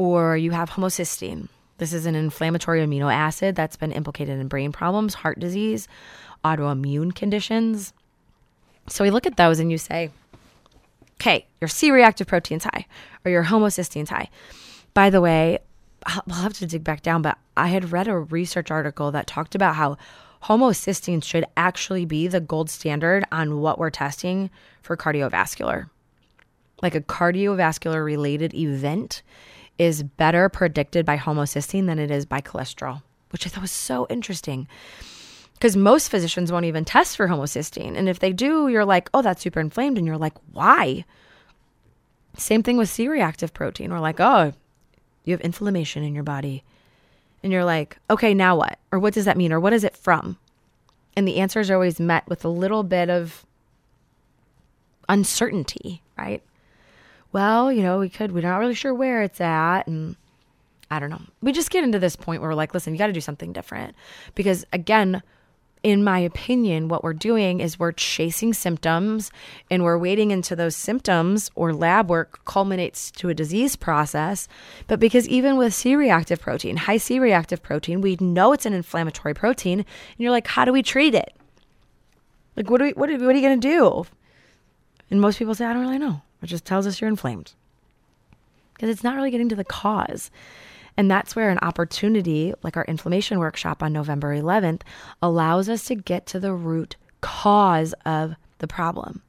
or 0.00 0.34
you 0.34 0.50
have 0.50 0.70
homocysteine. 0.70 1.48
This 1.76 1.92
is 1.92 2.06
an 2.06 2.14
inflammatory 2.14 2.80
amino 2.80 3.12
acid 3.12 3.54
that's 3.54 3.76
been 3.76 3.92
implicated 3.92 4.40
in 4.40 4.48
brain 4.48 4.72
problems, 4.72 5.12
heart 5.12 5.38
disease, 5.38 5.88
autoimmune 6.42 7.14
conditions. 7.14 7.92
So 8.88 9.04
we 9.04 9.10
look 9.10 9.26
at 9.26 9.36
those 9.36 9.60
and 9.60 9.70
you 9.70 9.76
say, 9.76 10.10
okay, 11.20 11.46
your 11.60 11.68
C 11.68 11.90
reactive 11.90 12.26
protein's 12.26 12.64
high 12.64 12.86
or 13.26 13.30
your 13.30 13.44
homocysteine's 13.44 14.08
high. 14.08 14.30
By 14.94 15.10
the 15.10 15.20
way, 15.20 15.58
I'll 16.06 16.42
have 16.42 16.54
to 16.54 16.66
dig 16.66 16.84
back 16.84 17.02
down, 17.02 17.22
but 17.22 17.38
I 17.56 17.68
had 17.68 17.92
read 17.92 18.08
a 18.08 18.18
research 18.18 18.70
article 18.70 19.10
that 19.12 19.26
talked 19.26 19.54
about 19.54 19.74
how 19.74 19.96
homocysteine 20.44 21.22
should 21.22 21.44
actually 21.56 22.04
be 22.04 22.26
the 22.26 22.40
gold 22.40 22.70
standard 22.70 23.24
on 23.30 23.60
what 23.60 23.78
we're 23.78 23.90
testing 23.90 24.50
for 24.82 24.96
cardiovascular. 24.96 25.90
Like 26.82 26.94
a 26.94 27.00
cardiovascular 27.00 28.02
related 28.04 28.54
event 28.54 29.22
is 29.78 30.02
better 30.02 30.48
predicted 30.48 31.04
by 31.04 31.18
homocysteine 31.18 31.86
than 31.86 31.98
it 31.98 32.10
is 32.10 32.24
by 32.24 32.40
cholesterol, 32.40 33.02
which 33.30 33.46
I 33.46 33.50
thought 33.50 33.62
was 33.62 33.70
so 33.70 34.06
interesting. 34.08 34.66
Because 35.54 35.76
most 35.76 36.08
physicians 36.08 36.50
won't 36.50 36.64
even 36.64 36.86
test 36.86 37.18
for 37.18 37.28
homocysteine. 37.28 37.96
And 37.96 38.08
if 38.08 38.18
they 38.18 38.32
do, 38.32 38.68
you're 38.68 38.86
like, 38.86 39.10
oh, 39.12 39.20
that's 39.20 39.42
super 39.42 39.60
inflamed. 39.60 39.98
And 39.98 40.06
you're 40.06 40.16
like, 40.16 40.36
why? 40.52 41.04
Same 42.38 42.62
thing 42.62 42.78
with 42.78 42.88
C 42.88 43.08
reactive 43.08 43.52
protein. 43.52 43.90
We're 43.90 44.00
like, 44.00 44.20
oh, 44.20 44.54
you 45.24 45.32
have 45.32 45.40
inflammation 45.40 46.02
in 46.02 46.14
your 46.14 46.24
body. 46.24 46.64
And 47.42 47.52
you're 47.52 47.64
like, 47.64 47.98
okay, 48.10 48.34
now 48.34 48.56
what? 48.56 48.78
Or 48.92 48.98
what 48.98 49.14
does 49.14 49.24
that 49.24 49.36
mean? 49.36 49.52
Or 49.52 49.60
what 49.60 49.72
is 49.72 49.84
it 49.84 49.96
from? 49.96 50.38
And 51.16 51.26
the 51.26 51.36
answers 51.36 51.70
are 51.70 51.74
always 51.74 51.98
met 51.98 52.28
with 52.28 52.44
a 52.44 52.48
little 52.48 52.82
bit 52.82 53.08
of 53.08 53.44
uncertainty, 55.08 56.02
right? 56.16 56.42
well, 57.32 57.72
you 57.72 57.82
know, 57.82 57.98
we 57.98 58.08
could, 58.08 58.32
we're 58.32 58.42
not 58.42 58.58
really 58.58 58.74
sure 58.74 58.94
where 58.94 59.22
it's 59.22 59.40
at. 59.40 59.86
And 59.86 60.16
I 60.90 60.98
don't 60.98 61.10
know. 61.10 61.22
We 61.40 61.52
just 61.52 61.70
get 61.70 61.84
into 61.84 61.98
this 61.98 62.16
point 62.16 62.40
where 62.40 62.50
we're 62.50 62.56
like, 62.56 62.74
listen, 62.74 62.92
you 62.92 62.98
got 62.98 63.06
to 63.06 63.12
do 63.12 63.20
something 63.20 63.52
different. 63.52 63.94
Because 64.34 64.64
again, 64.72 65.22
in 65.82 66.04
my 66.04 66.18
opinion, 66.18 66.88
what 66.88 67.02
we're 67.02 67.14
doing 67.14 67.60
is 67.60 67.78
we're 67.78 67.92
chasing 67.92 68.52
symptoms 68.52 69.30
and 69.70 69.82
we're 69.82 69.96
waiting 69.98 70.30
until 70.30 70.56
those 70.56 70.76
symptoms 70.76 71.50
or 71.54 71.72
lab 71.72 72.10
work 72.10 72.44
culminates 72.44 73.10
to 73.12 73.30
a 73.30 73.34
disease 73.34 73.76
process. 73.76 74.46
But 74.88 75.00
because 75.00 75.26
even 75.28 75.56
with 75.56 75.72
C 75.72 75.96
reactive 75.96 76.40
protein, 76.40 76.76
high 76.76 76.98
C 76.98 77.18
reactive 77.18 77.62
protein, 77.62 78.02
we 78.02 78.16
know 78.20 78.52
it's 78.52 78.66
an 78.66 78.74
inflammatory 78.74 79.32
protein. 79.34 79.80
And 79.80 79.86
you're 80.18 80.30
like, 80.30 80.46
how 80.46 80.64
do 80.64 80.72
we 80.72 80.82
treat 80.82 81.14
it? 81.14 81.34
Like, 82.56 82.68
what, 82.68 82.78
do 82.78 82.84
we, 82.84 82.92
what, 82.92 83.08
are, 83.08 83.18
what 83.18 83.34
are 83.34 83.38
you 83.38 83.42
going 83.42 83.60
to 83.60 83.68
do? 83.68 84.04
And 85.10 85.20
most 85.20 85.38
people 85.38 85.54
say, 85.54 85.64
I 85.64 85.72
don't 85.72 85.82
really 85.82 85.98
know 85.98 86.20
It 86.42 86.46
just 86.46 86.64
tells 86.64 86.86
us 86.86 87.00
you're 87.00 87.08
inflamed 87.08 87.54
because 88.74 88.90
it's 88.90 89.04
not 89.04 89.16
really 89.16 89.30
getting 89.30 89.48
to 89.48 89.56
the 89.56 89.64
cause. 89.64 90.30
And 91.00 91.10
that's 91.10 91.34
where 91.34 91.48
an 91.48 91.58
opportunity, 91.62 92.52
like 92.62 92.76
our 92.76 92.84
inflammation 92.84 93.38
workshop 93.38 93.82
on 93.82 93.90
November 93.90 94.36
11th, 94.36 94.82
allows 95.22 95.70
us 95.70 95.86
to 95.86 95.94
get 95.94 96.26
to 96.26 96.38
the 96.38 96.52
root 96.52 96.96
cause 97.22 97.94
of 98.04 98.34
the 98.58 98.66
problem. 98.66 99.22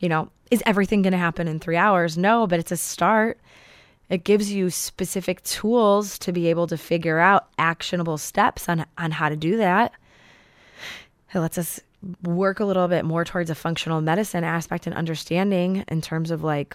You 0.00 0.08
know, 0.08 0.32
is 0.50 0.60
everything 0.66 1.02
going 1.02 1.12
to 1.12 1.16
happen 1.16 1.46
in 1.46 1.60
three 1.60 1.76
hours? 1.76 2.18
No, 2.18 2.48
but 2.48 2.58
it's 2.58 2.72
a 2.72 2.76
start. 2.76 3.38
It 4.10 4.24
gives 4.24 4.52
you 4.52 4.68
specific 4.68 5.44
tools 5.44 6.18
to 6.18 6.32
be 6.32 6.48
able 6.48 6.66
to 6.66 6.76
figure 6.76 7.20
out 7.20 7.46
actionable 7.56 8.18
steps 8.18 8.68
on, 8.68 8.84
on 8.98 9.12
how 9.12 9.28
to 9.28 9.36
do 9.36 9.58
that. 9.58 9.92
It 11.32 11.38
lets 11.38 11.56
us 11.56 11.78
work 12.24 12.58
a 12.58 12.64
little 12.64 12.88
bit 12.88 13.04
more 13.04 13.24
towards 13.24 13.48
a 13.48 13.54
functional 13.54 14.00
medicine 14.00 14.42
aspect 14.42 14.88
and 14.88 14.96
understanding 14.96 15.84
in 15.86 16.00
terms 16.00 16.32
of 16.32 16.42
like 16.42 16.74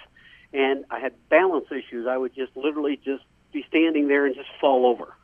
and 0.53 0.85
I 0.91 0.99
had 0.99 1.13
balance 1.29 1.67
issues. 1.71 2.07
I 2.07 2.17
would 2.17 2.35
just 2.35 2.57
literally 2.57 2.99
just 3.03 3.25
be 3.53 3.65
standing 3.69 4.09
there 4.09 4.27
and 4.27 4.35
just 4.35 4.49
fall 4.61 4.87
over. 4.87 5.15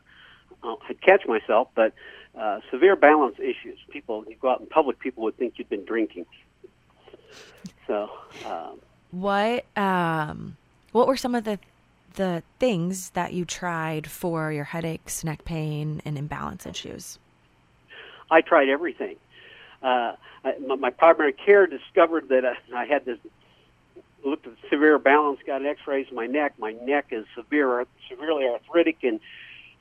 Uh, 0.62 0.77
I'd 0.88 1.00
catch 1.03 1.27
myself, 1.27 1.68
but 1.74 1.92
uh, 2.38 2.61
severe 2.70 2.96
balance 2.96 3.37
issues. 3.38 3.79
People, 3.90 4.24
you 4.29 4.37
go 4.40 4.50
out 4.50 4.61
in 4.61 4.66
public, 4.66 4.98
people 4.98 5.24
would 5.24 5.37
think 5.37 5.55
you'd 5.57 5.68
been 5.68 5.85
drinking. 5.85 6.27
So, 7.87 8.11
um, 8.46 8.81
what 9.11 9.64
um, 9.77 10.57
what 10.92 11.07
were 11.07 11.16
some 11.16 11.35
of 11.35 11.44
the 11.44 11.59
the 12.14 12.42
things 12.59 13.11
that 13.11 13.33
you 13.33 13.44
tried 13.44 14.07
for 14.07 14.53
your 14.53 14.64
headaches, 14.64 15.24
neck 15.24 15.44
pain, 15.44 16.00
and 16.05 16.16
imbalance 16.18 16.66
issues? 16.66 17.18
I 18.31 18.40
tried 18.40 18.68
everything. 18.68 19.16
Uh, 19.83 20.14
I, 20.44 20.59
my, 20.59 20.90
primary 20.90 21.33
care 21.33 21.66
discovered 21.66 22.29
that 22.31 22.44
I, 22.44 22.57
I 22.74 22.87
had 22.87 23.05
this 23.05 23.18
looked 24.24 24.46
at 24.46 24.55
severe 24.70 24.98
balance, 24.98 25.40
got 25.46 25.64
X-rays 25.64 26.09
of 26.09 26.14
my 26.14 26.27
neck. 26.27 26.55
My 26.59 26.72
neck 26.72 27.09
is 27.11 27.27
severe, 27.35 27.87
severely 28.09 28.46
arthritic, 28.46 28.98
and 29.03 29.20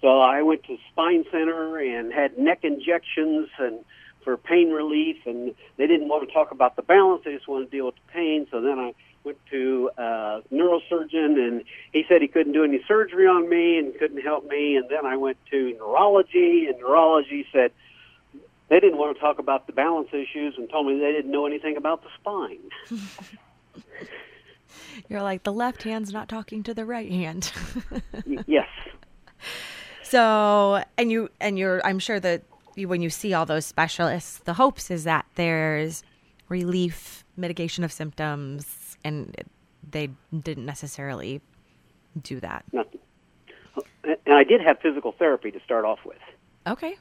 so 0.02 0.20
I 0.20 0.42
went 0.42 0.64
to 0.66 0.78
spine 0.92 1.24
center 1.32 1.78
and 1.78 2.12
had 2.12 2.38
neck 2.38 2.60
injections 2.64 3.48
and 3.58 3.86
for 4.24 4.36
pain 4.36 4.72
relief. 4.72 5.18
And 5.26 5.56
they 5.78 5.88
didn't 5.88 6.10
want 6.10 6.28
to 6.28 6.34
talk 6.34 6.52
about 6.52 6.76
the 6.76 6.82
balance; 6.82 7.24
they 7.24 7.34
just 7.34 7.48
wanted 7.48 7.72
to 7.72 7.78
deal 7.78 7.86
with 7.86 7.96
the 7.96 8.12
pain. 8.12 8.48
So 8.52 8.60
then 8.62 8.80
I 8.80 8.94
went 9.24 9.38
to 9.52 9.90
a 9.98 10.42
neurosurgeon 10.52 11.38
and 11.38 11.64
he 11.92 12.04
said 12.08 12.22
he 12.22 12.28
couldn't 12.28 12.54
do 12.54 12.64
any 12.64 12.84
surgery 12.88 13.28
on 13.28 13.50
me 13.50 13.78
and 13.78 13.98
couldn't 13.98 14.22
help 14.22 14.50
me 14.50 14.76
and 14.76 14.90
then 14.90 15.06
I 15.06 15.18
went 15.18 15.38
to 15.52 15.74
neurology 15.74 16.68
and 16.68 16.80
neurology 16.80 17.46
said 17.52 17.72
they 18.70 18.80
didn't 18.80 18.98
want 18.98 19.16
to 19.16 19.22
talk 19.22 19.40
about 19.40 19.68
the 19.68 19.74
balance 19.74 20.10
issues 20.12 20.56
and 20.58 20.70
told 20.70 20.88
me 20.88 21.00
they 21.00 21.12
didn't 21.12 21.32
know 21.32 21.46
anything 21.46 21.78
about 21.78 22.04
the 22.04 22.10
spine. 22.20 22.60
You're 25.10 25.22
like 25.22 25.44
the 25.44 25.54
left 25.54 25.84
hand's 25.84 26.12
not 26.12 26.30
talking 26.30 26.64
to 26.64 26.74
the 26.74 26.86
right 26.86 27.12
hand. 27.12 27.52
yes. 28.48 28.68
So, 30.04 30.84
and 30.98 31.12
you 31.12 31.30
and 31.40 31.58
you're 31.58 31.86
I'm 31.86 32.00
sure 32.00 32.20
that 32.20 32.44
you, 32.76 32.88
when 32.88 33.02
you 33.02 33.10
see 33.10 33.34
all 33.34 33.46
those 33.46 33.66
specialists, 33.66 34.40
the 34.40 34.54
hopes 34.54 34.90
is 34.90 35.04
that 35.04 35.26
there's 35.36 36.04
relief, 36.50 37.24
mitigation 37.38 37.84
of 37.84 37.92
symptoms, 37.92 38.66
and 39.04 39.36
they 39.90 40.10
didn't 40.42 40.66
necessarily 40.66 41.42
do 42.22 42.40
that. 42.40 42.64
Nothing. 42.72 43.00
And 44.04 44.36
I 44.36 44.44
did 44.44 44.62
have 44.62 44.80
physical 44.80 45.14
therapy 45.14 45.52
to 45.52 45.60
start 45.62 45.86
off 45.86 46.00
with. 46.06 46.18
Okay. 46.68 46.96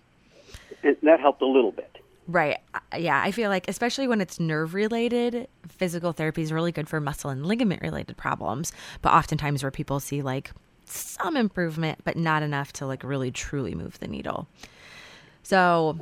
And 0.83 0.97
that 1.03 1.21
helped 1.21 1.43
a 1.43 1.47
little 1.47 1.73
bit. 1.73 1.99
Right. 2.29 2.59
Yeah. 2.97 3.21
I 3.21 3.33
feel 3.33 3.51
like, 3.51 3.69
especially 3.69 4.07
when 4.09 4.21
it's 4.21 4.39
nerve 4.39 4.75
related, 4.75 5.49
physical 5.69 6.13
therapy 6.13 6.43
is 6.43 6.53
really 6.53 6.73
good 6.73 6.89
for 6.89 7.01
muscle 7.01 7.31
and 7.31 7.45
ligament 7.45 7.83
related 7.83 8.17
problems. 8.17 8.73
But 9.03 9.13
oftentimes, 9.13 9.63
where 9.63 9.71
people 9.71 10.01
see 10.01 10.23
like 10.23 10.53
some 10.85 11.37
improvement, 11.37 12.01
but 12.05 12.17
not 12.17 12.43
enough 12.43 12.73
to 12.75 12.87
like 12.87 13.03
really 13.03 13.31
truly 13.31 13.75
move 13.75 13.99
the 13.99 14.09
needle. 14.09 14.47
So, 15.43 15.99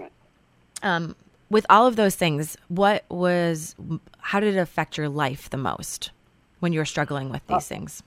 um, 0.82 1.16
with 1.50 1.66
all 1.68 1.86
of 1.86 1.96
those 1.96 2.14
things, 2.14 2.56
what 2.68 3.04
was, 3.10 3.74
how 4.18 4.40
did 4.40 4.54
it 4.54 4.58
affect 4.58 4.96
your 4.96 5.08
life 5.08 5.50
the 5.50 5.56
most 5.56 6.12
when 6.60 6.72
you 6.72 6.78
were 6.78 6.86
struggling 6.86 7.28
with 7.28 7.46
these 7.48 7.56
uh, 7.56 7.74
things? 7.74 8.02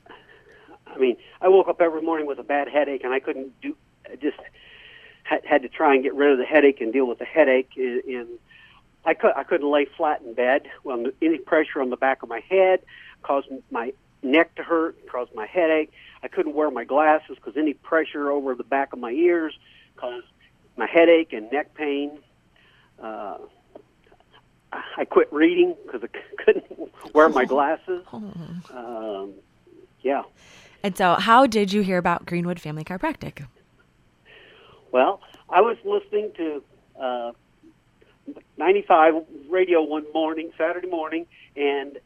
I 0.88 0.97
mean, 0.97 1.17
I 1.41 1.49
woke 1.49 1.67
up 1.67 1.82
every 1.82 2.01
morning 2.01 2.25
with 2.25 2.39
a 2.39 2.43
bad 2.43 2.69
headache, 2.69 3.03
and 3.03 3.13
I 3.13 3.19
couldn't 3.19 3.60
do, 3.62 3.75
I 4.10 4.15
just 4.15 4.38
had, 5.23 5.45
had 5.45 5.62
to 5.63 5.69
try 5.69 5.93
and 5.93 6.03
get 6.03 6.13
rid 6.13 6.32
of 6.32 6.38
the 6.38 6.45
headache 6.45 6.79
and 6.79 6.93
deal 6.93 7.06
with 7.06 7.19
the 7.19 7.25
headache. 7.25 7.71
And 7.75 8.27
I 9.06 9.13
could, 9.13 9.34
I 9.36 9.43
couldn't 9.43 9.69
lay 9.69 9.86
flat 9.97 10.21
in 10.21 10.34
bed. 10.34 10.69
Well, 10.84 11.06
any 11.21 11.38
pressure 11.39 11.82
on 11.82 11.89
the 11.89 11.97
back 11.97 12.23
of 12.23 12.29
my 12.29 12.41
head 12.49 12.79
caused 13.23 13.47
my 13.71 13.91
neck 14.21 14.56
to 14.56 14.63
hurt, 14.63 14.95
caused 15.08 15.36
my 15.36 15.47
headache. 15.47 15.91
I 16.21 16.29
couldn't 16.29 16.53
wear 16.53 16.71
my 16.71 16.86
glasses 16.86 17.36
because 17.36 17.58
any 17.58 17.73
pressure 17.73 18.32
over 18.32 18.56
the 18.56 18.63
back 18.63 18.93
of 18.93 18.99
my 18.99 19.12
ears 19.12 19.53
caused 19.97 20.27
my 20.77 20.88
headache 20.88 21.34
and 21.34 21.51
neck 21.51 21.73
pain 21.73 22.19
uh, 23.03 23.37
I 24.71 25.05
quit 25.05 25.31
reading 25.31 25.75
because 25.85 26.03
I 26.03 26.07
couldn't 26.43 26.65
wear 27.13 27.29
my 27.29 27.45
glasses. 27.45 28.05
Um, 28.73 29.33
yeah. 30.01 30.23
And 30.81 30.97
so, 30.97 31.13
how 31.13 31.45
did 31.47 31.71
you 31.71 31.81
hear 31.81 31.97
about 31.97 32.25
Greenwood 32.25 32.59
Family 32.59 32.83
Chiropractic? 32.83 33.45
Well, 34.91 35.21
I 35.49 35.61
was 35.61 35.77
listening 35.85 36.31
to 36.37 36.63
uh, 36.99 37.31
95 38.57 39.23
radio 39.49 39.81
one 39.81 40.05
morning, 40.13 40.51
Saturday 40.57 40.89
morning, 40.89 41.25
and 41.55 41.99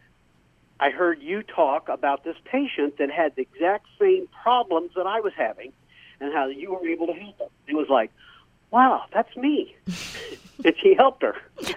I 0.79 0.91
heard 0.91 1.21
you 1.21 1.41
talk 1.43 1.89
about 1.89 2.23
this 2.23 2.35
patient 2.45 2.97
that 2.97 3.09
had 3.09 3.35
the 3.35 3.41
exact 3.41 3.87
same 3.99 4.27
problems 4.43 4.91
that 4.95 5.07
I 5.07 5.21
was 5.21 5.33
having 5.35 5.73
and 6.19 6.33
how 6.33 6.47
you 6.47 6.73
were 6.73 6.87
able 6.87 7.07
to 7.07 7.13
help 7.13 7.37
them. 7.37 7.49
It 7.67 7.75
was 7.75 7.89
like, 7.89 8.11
wow, 8.71 9.05
that's 9.11 9.35
me. 9.35 9.75
and 10.63 10.75
she 10.81 10.93
helped 10.93 11.23
her. 11.23 11.35
so 11.61 11.73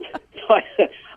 I, 0.48 0.62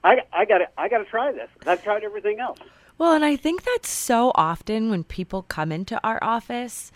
I, 0.03 0.21
I 0.33 0.45
got 0.45 0.59
to, 0.59 0.67
I 0.77 0.89
got 0.89 0.99
to 0.99 1.05
try 1.05 1.31
this. 1.31 1.49
I've 1.65 1.83
tried 1.83 2.03
everything 2.03 2.39
else. 2.39 2.59
Well, 2.97 3.13
and 3.13 3.23
I 3.23 3.35
think 3.35 3.63
that's 3.63 3.89
so 3.89 4.31
often 4.35 4.89
when 4.89 5.03
people 5.05 5.43
come 5.43 5.71
into 5.71 5.99
our 6.03 6.21
office, 6.21 6.91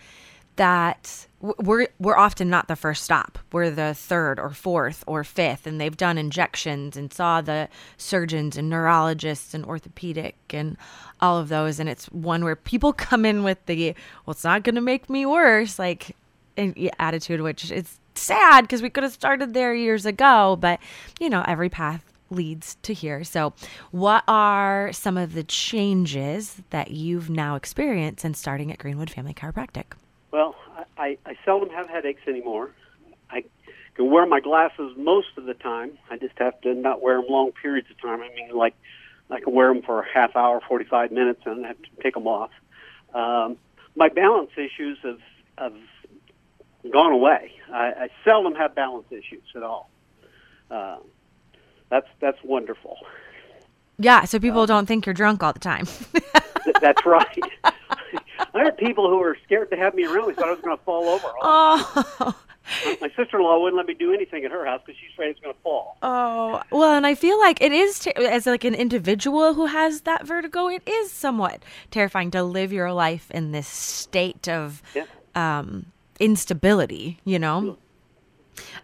that 0.56 1.26
we're 1.40 1.88
we're 1.98 2.16
often 2.16 2.48
not 2.48 2.68
the 2.68 2.76
first 2.76 3.02
stop. 3.02 3.38
We're 3.52 3.70
the 3.70 3.94
third 3.94 4.38
or 4.38 4.50
fourth 4.50 5.02
or 5.06 5.24
fifth, 5.24 5.66
and 5.66 5.80
they've 5.80 5.96
done 5.96 6.16
injections 6.16 6.96
and 6.96 7.12
saw 7.12 7.40
the 7.40 7.68
surgeons 7.96 8.56
and 8.56 8.70
neurologists 8.70 9.52
and 9.52 9.64
orthopedic 9.64 10.36
and 10.50 10.76
all 11.20 11.38
of 11.38 11.48
those. 11.48 11.80
And 11.80 11.88
it's 11.88 12.06
one 12.06 12.44
where 12.44 12.56
people 12.56 12.92
come 12.92 13.24
in 13.24 13.42
with 13.42 13.64
the 13.66 13.94
well, 14.24 14.32
it's 14.32 14.44
not 14.44 14.62
going 14.62 14.76
to 14.76 14.80
make 14.80 15.10
me 15.10 15.26
worse, 15.26 15.78
like 15.78 16.16
attitude, 16.98 17.40
which 17.40 17.70
is 17.70 17.98
sad 18.20 18.62
because 18.62 18.82
we 18.82 18.90
could 18.90 19.02
have 19.04 19.12
started 19.12 19.54
there 19.54 19.74
years 19.74 20.06
ago. 20.06 20.56
But 20.60 20.80
you 21.20 21.30
know, 21.30 21.44
every 21.46 21.68
path 21.68 22.04
leads 22.30 22.76
to 22.82 22.92
here. 22.92 23.24
So, 23.24 23.52
what 23.90 24.24
are 24.28 24.92
some 24.92 25.16
of 25.16 25.34
the 25.34 25.44
changes 25.44 26.62
that 26.70 26.90
you've 26.90 27.30
now 27.30 27.54
experienced 27.54 28.20
since 28.20 28.38
starting 28.38 28.72
at 28.72 28.78
Greenwood 28.78 29.10
Family 29.10 29.34
Chiropractic? 29.34 29.84
Well, 30.30 30.56
I, 30.98 31.18
I 31.24 31.36
seldom 31.44 31.70
have 31.70 31.88
headaches 31.88 32.22
anymore. 32.26 32.70
I 33.30 33.44
can 33.94 34.10
wear 34.10 34.26
my 34.26 34.40
glasses 34.40 34.92
most 34.96 35.28
of 35.36 35.44
the 35.44 35.54
time. 35.54 35.92
I 36.10 36.16
just 36.16 36.36
have 36.38 36.60
to 36.62 36.74
not 36.74 37.00
wear 37.00 37.20
them 37.20 37.26
long 37.28 37.52
periods 37.52 37.90
of 37.90 38.00
time. 38.00 38.20
I 38.20 38.34
mean, 38.34 38.50
like 38.54 38.74
I 39.30 39.40
can 39.40 39.54
wear 39.54 39.72
them 39.72 39.82
for 39.82 40.02
a 40.02 40.06
half 40.12 40.36
hour, 40.36 40.60
45 40.66 41.12
minutes, 41.12 41.42
and 41.44 41.64
I 41.64 41.68
have 41.68 41.82
to 41.82 42.02
take 42.02 42.14
them 42.14 42.26
off. 42.26 42.50
Um, 43.14 43.56
my 43.96 44.08
balance 44.08 44.50
issues 44.56 44.98
have, 45.02 45.20
have 45.56 45.74
gone 46.92 47.12
away. 47.12 47.52
I, 47.72 47.86
I 47.86 48.08
seldom 48.24 48.54
have 48.54 48.74
balance 48.74 49.06
issues 49.10 49.42
at 49.56 49.62
all. 49.62 49.90
Uh, 50.70 50.96
that's 51.90 52.08
that's 52.20 52.38
wonderful. 52.44 52.98
Yeah, 53.98 54.24
so 54.24 54.40
people 54.40 54.66
don't 54.66 54.86
think 54.86 55.06
you're 55.06 55.14
drunk 55.14 55.42
all 55.42 55.52
the 55.52 55.60
time. 55.60 55.86
Th- 55.86 56.76
that's 56.80 57.04
right. 57.06 57.38
I 58.54 58.64
had 58.64 58.76
people 58.76 59.08
who 59.08 59.18
were 59.18 59.36
scared 59.44 59.70
to 59.70 59.76
have 59.76 59.94
me 59.94 60.04
around. 60.04 60.28
They 60.28 60.34
thought 60.34 60.48
I 60.48 60.52
was 60.52 60.60
going 60.60 60.76
to 60.76 60.82
fall 60.84 61.08
over. 61.08 61.28
oh, 61.42 62.36
My 63.00 63.08
sister-in-law 63.14 63.60
wouldn't 63.60 63.76
let 63.76 63.86
me 63.86 63.94
do 63.94 64.12
anything 64.14 64.44
at 64.44 64.50
her 64.50 64.64
house 64.64 64.80
because 64.84 64.98
she's 64.98 65.10
afraid 65.12 65.30
it's 65.30 65.40
going 65.40 65.54
to 65.54 65.60
fall. 65.60 65.98
oh, 66.02 66.62
well, 66.70 66.94
and 66.94 67.06
I 67.06 67.14
feel 67.14 67.38
like 67.38 67.60
it 67.60 67.72
is 67.72 67.98
ter- 68.00 68.12
as 68.16 68.46
like 68.46 68.64
an 68.64 68.74
individual 68.74 69.54
who 69.54 69.66
has 69.66 70.02
that 70.02 70.26
vertigo. 70.26 70.68
It 70.68 70.82
is 70.86 71.10
somewhat 71.10 71.62
terrifying 71.90 72.30
to 72.32 72.42
live 72.42 72.72
your 72.72 72.92
life 72.92 73.30
in 73.30 73.52
this 73.52 73.68
state 73.68 74.48
of 74.48 74.82
Yeah. 74.94 75.04
um, 75.34 75.86
instability. 76.20 77.18
You 77.24 77.38
know. 77.38 77.78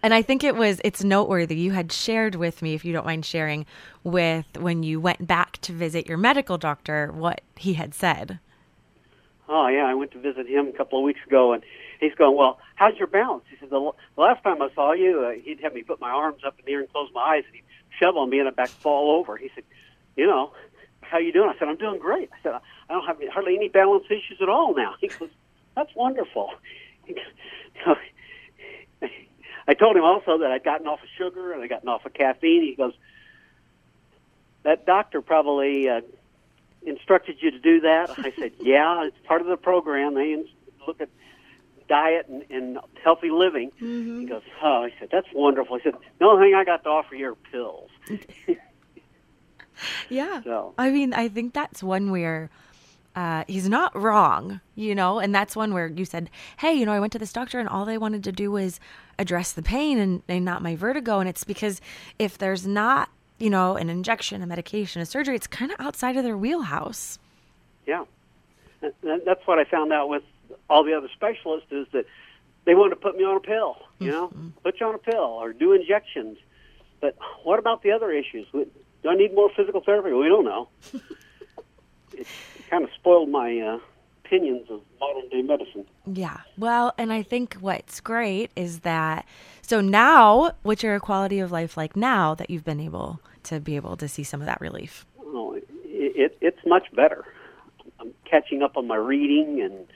And 0.03 0.13
I 0.13 0.21
think 0.21 0.43
it 0.43 0.55
was 0.55 0.81
it's 0.83 1.03
noteworthy 1.03 1.55
you 1.55 1.71
had 1.71 1.91
shared 1.91 2.35
with 2.35 2.61
me 2.61 2.73
if 2.73 2.83
you 2.83 2.93
don't 2.93 3.05
mind 3.05 3.25
sharing 3.25 3.65
with 4.03 4.45
when 4.57 4.83
you 4.83 4.99
went 4.99 5.27
back 5.27 5.57
to 5.59 5.71
visit 5.71 6.07
your 6.07 6.17
medical 6.17 6.57
doctor 6.57 7.11
what 7.11 7.41
he 7.55 7.73
had 7.73 7.93
said. 7.93 8.39
Oh 9.47 9.67
yeah, 9.67 9.85
I 9.85 9.93
went 9.93 10.11
to 10.11 10.19
visit 10.19 10.47
him 10.47 10.67
a 10.67 10.71
couple 10.71 10.99
of 10.99 11.03
weeks 11.03 11.19
ago, 11.27 11.51
and 11.53 11.61
he's 11.99 12.15
going, 12.15 12.37
"Well, 12.37 12.59
how's 12.75 12.97
your 12.97 13.07
balance?" 13.07 13.43
He 13.49 13.57
said, 13.57 13.69
"The, 13.69 13.91
last 14.15 14.43
time 14.43 14.61
I 14.61 14.69
saw 14.73 14.93
you, 14.93 15.25
uh, 15.25 15.31
he'd 15.31 15.59
have 15.61 15.73
me 15.73 15.83
put 15.83 15.99
my 15.99 16.09
arms 16.09 16.43
up 16.45 16.57
in 16.57 16.65
the 16.65 16.71
air 16.71 16.79
and 16.79 16.91
close 16.91 17.09
my 17.13 17.21
eyes, 17.21 17.43
and 17.45 17.55
he'd 17.55 17.63
shove 17.99 18.15
on 18.15 18.29
me, 18.29 18.39
and 18.39 18.47
I'd 18.47 18.55
back 18.55 18.69
fall 18.69 19.19
over." 19.19 19.35
He 19.35 19.51
said, 19.53 19.65
"You 20.15 20.25
know, 20.25 20.51
how 21.01 21.17
you 21.17 21.33
doing?" 21.33 21.49
I 21.49 21.59
said, 21.59 21.67
"I'm 21.67 21.75
doing 21.75 21.99
great." 21.99 22.29
I 22.31 22.41
said, 22.41 22.53
"I 22.89 22.93
don't 22.93 23.05
have 23.05 23.17
hardly 23.33 23.57
any 23.57 23.67
balance 23.67 24.05
issues 24.05 24.41
at 24.41 24.47
all 24.47 24.73
now." 24.73 24.95
He 25.01 25.09
goes, 25.09 25.29
"That's 25.75 25.93
wonderful." 25.95 26.53
He 27.05 27.15
I 29.67 29.73
told 29.73 29.95
him 29.95 30.03
also 30.03 30.39
that 30.39 30.51
I'd 30.51 30.63
gotten 30.63 30.87
off 30.87 31.01
of 31.01 31.09
sugar 31.17 31.53
and 31.53 31.61
I'd 31.63 31.69
gotten 31.69 31.87
off 31.89 32.05
of 32.05 32.13
caffeine. 32.13 32.61
He 32.63 32.75
goes, 32.75 32.93
"That 34.63 34.85
doctor 34.85 35.21
probably." 35.21 35.87
Uh, 35.89 36.01
instructed 36.83 37.35
you 37.41 37.51
to 37.51 37.59
do 37.59 37.81
that? 37.81 38.09
I 38.17 38.33
said, 38.39 38.53
yeah, 38.59 39.03
it's 39.05 39.15
part 39.27 39.39
of 39.39 39.45
the 39.45 39.55
program. 39.55 40.15
They 40.15 40.43
look 40.87 40.99
at 40.99 41.09
diet 41.87 42.25
and, 42.27 42.43
and 42.49 42.79
healthy 43.03 43.29
living. 43.29 43.71
He 43.77 44.25
goes, 44.25 44.41
oh, 44.63 44.85
I 44.85 44.93
said, 44.99 45.09
that's 45.11 45.27
wonderful. 45.31 45.77
He 45.77 45.83
said, 45.83 45.93
the 46.17 46.25
only 46.25 46.47
thing 46.47 46.55
I 46.55 46.63
got 46.63 46.83
to 46.85 46.89
offer 46.89 47.13
you 47.13 47.33
are 47.33 47.35
pills. 47.35 47.91
Yeah. 50.09 50.41
So- 50.43 50.73
I 50.77 50.89
mean, 50.89 51.13
I 51.13 51.27
think 51.27 51.53
that's 51.53 51.83
one 51.83 52.09
where 52.09 52.49
uh, 53.15 53.43
he's 53.47 53.67
not 53.67 53.95
wrong, 53.95 54.61
you 54.75 54.95
know, 54.95 55.19
and 55.19 55.35
that's 55.35 55.55
one 55.55 55.73
where 55.73 55.87
you 55.87 56.05
said, 56.05 56.29
hey, 56.57 56.73
you 56.73 56.85
know, 56.85 56.93
I 56.93 56.99
went 56.99 57.11
to 57.13 57.19
this 57.19 57.33
doctor 57.33 57.59
and 57.59 57.67
all 57.67 57.85
they 57.85 57.97
wanted 57.97 58.23
to 58.23 58.31
do 58.31 58.51
was 58.51 58.79
address 59.19 59.51
the 59.51 59.61
pain 59.61 59.97
and, 59.99 60.23
and 60.27 60.45
not 60.45 60.61
my 60.61 60.75
vertigo. 60.75 61.19
And 61.19 61.27
it's 61.27 61.43
because 61.43 61.81
if 62.17 62.37
there's 62.37 62.65
not, 62.65 63.09
you 63.37 63.49
know, 63.49 63.75
an 63.75 63.89
injection, 63.89 64.41
a 64.41 64.47
medication, 64.47 65.01
a 65.01 65.05
surgery, 65.05 65.35
it's 65.35 65.47
kind 65.47 65.71
of 65.71 65.79
outside 65.79 66.15
of 66.15 66.23
their 66.23 66.37
wheelhouse. 66.37 67.19
Yeah. 67.85 68.05
That's 68.81 69.45
what 69.45 69.59
I 69.59 69.65
found 69.65 69.91
out 69.91 70.07
with 70.09 70.23
all 70.69 70.83
the 70.83 70.93
other 70.93 71.09
specialists 71.13 71.71
is 71.71 71.87
that 71.91 72.05
they 72.65 72.75
wanted 72.75 72.91
to 72.91 72.95
put 73.01 73.17
me 73.17 73.23
on 73.23 73.35
a 73.37 73.39
pill, 73.39 73.77
you 73.99 74.11
know, 74.11 74.33
put 74.63 74.79
you 74.79 74.85
on 74.85 74.95
a 74.95 74.99
pill 74.99 75.19
or 75.19 75.51
do 75.51 75.73
injections. 75.73 76.37
But 76.99 77.17
what 77.43 77.59
about 77.59 77.83
the 77.83 77.91
other 77.91 78.11
issues? 78.11 78.47
Do 78.53 78.65
I 79.09 79.15
need 79.15 79.33
more 79.33 79.49
physical 79.55 79.81
therapy? 79.81 80.13
We 80.13 80.29
don't 80.29 80.45
know. 80.45 80.69
it 82.13 82.27
kind 82.69 82.83
of 82.83 82.89
spoiled 82.93 83.29
my 83.29 83.59
uh, 83.59 83.79
opinions 84.25 84.69
of 84.69 84.81
modern 84.99 85.29
day 85.29 85.41
medicine. 85.41 85.85
Yeah. 86.05 86.37
Well, 86.57 86.93
and 86.97 87.11
I 87.11 87.23
think 87.23 87.55
what's 87.55 87.99
great 87.99 88.51
is 88.55 88.79
that 88.79 89.25
so 89.61 89.79
now, 89.79 90.51
what's 90.63 90.83
your 90.83 90.99
quality 90.99 91.39
of 91.39 91.51
life 91.51 91.77
like 91.77 91.95
now 91.95 92.35
that 92.35 92.49
you've 92.49 92.65
been 92.65 92.81
able 92.81 93.21
to 93.43 93.59
be 93.59 93.77
able 93.77 93.95
to 93.97 94.07
see 94.07 94.23
some 94.23 94.41
of 94.41 94.47
that 94.47 94.59
relief? 94.59 95.05
Oh, 95.19 95.53
it, 95.53 95.65
it, 95.85 96.37
it's 96.41 96.65
much 96.65 96.93
better. 96.93 97.23
I'm 97.99 98.13
catching 98.25 98.63
up 98.63 98.75
on 98.75 98.87
my 98.87 98.97
reading, 98.97 99.61
and 99.61 99.87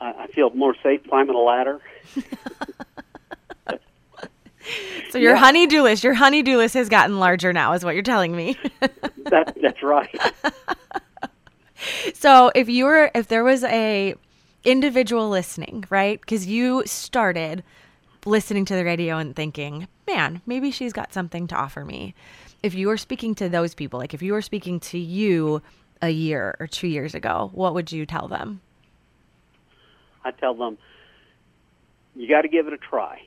I, 0.00 0.24
I 0.24 0.26
feel 0.28 0.50
more 0.50 0.76
safe 0.82 1.00
climbing 1.08 1.34
a 1.34 1.40
ladder. 1.40 1.80
So 5.10 5.18
your 5.18 5.34
Yeah. 5.34 5.38
honey-do 5.38 5.82
list, 5.82 6.02
your 6.02 6.14
honey-do 6.14 6.56
list 6.56 6.74
has 6.74 6.88
gotten 6.88 7.20
larger 7.20 7.52
now, 7.52 7.72
is 7.74 7.84
what 7.84 7.94
you're 7.94 8.02
telling 8.02 8.34
me. 8.34 8.58
That, 9.30 9.56
that's 9.62 9.82
right. 9.82 10.20
so 12.14 12.50
if 12.54 12.68
you 12.68 12.84
were, 12.84 13.10
if 13.14 13.28
there 13.28 13.44
was 13.44 13.64
a 13.64 14.14
individual 14.64 15.28
listening, 15.30 15.84
right? 15.88 16.20
Because 16.20 16.46
you 16.46 16.82
started 16.84 17.62
listening 18.26 18.64
to 18.66 18.74
the 18.74 18.84
radio 18.84 19.16
and 19.18 19.34
thinking, 19.36 19.88
man, 20.06 20.42
maybe 20.46 20.70
she's 20.70 20.92
got 20.92 21.12
something 21.14 21.46
to 21.48 21.54
offer 21.54 21.84
me. 21.84 22.14
If 22.62 22.74
you 22.74 22.88
were 22.88 22.96
speaking 22.98 23.34
to 23.36 23.48
those 23.48 23.74
people, 23.74 23.98
like 23.98 24.14
if 24.14 24.22
you 24.22 24.32
were 24.32 24.42
speaking 24.42 24.78
to 24.80 24.98
you 24.98 25.62
a 26.02 26.10
year 26.10 26.56
or 26.60 26.66
two 26.66 26.88
years 26.88 27.14
ago, 27.14 27.50
what 27.54 27.72
would 27.74 27.92
you 27.92 28.04
tell 28.06 28.28
them? 28.28 28.60
I 30.24 30.32
tell 30.32 30.54
them, 30.54 30.76
you 32.14 32.28
got 32.28 32.42
to 32.42 32.48
give 32.48 32.66
it 32.66 32.72
a 32.72 32.78
try. 32.78 33.20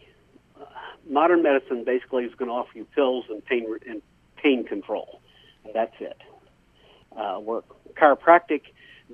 Modern 1.09 1.43
medicine 1.43 1.83
basically 1.83 2.25
is 2.25 2.35
going 2.35 2.49
to 2.49 2.53
offer 2.53 2.71
you 2.75 2.85
pills 2.95 3.25
and 3.29 3.43
pain 3.45 3.65
and 3.87 4.01
pain 4.35 4.63
control, 4.63 5.21
and 5.63 5.73
that's 5.73 5.95
it. 5.99 6.17
Uh, 7.15 7.37
where 7.37 7.61
chiropractic 7.93 8.61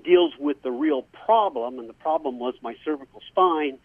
deals 0.04 0.34
with 0.40 0.62
the 0.64 0.72
real 0.72 1.04
problem, 1.26 1.80
and 1.80 1.88
the 1.88 1.94
problem 1.94 2.40
was 2.40 2.56
my 2.62 2.76
cervical 2.84 3.22
spine, 3.30 3.78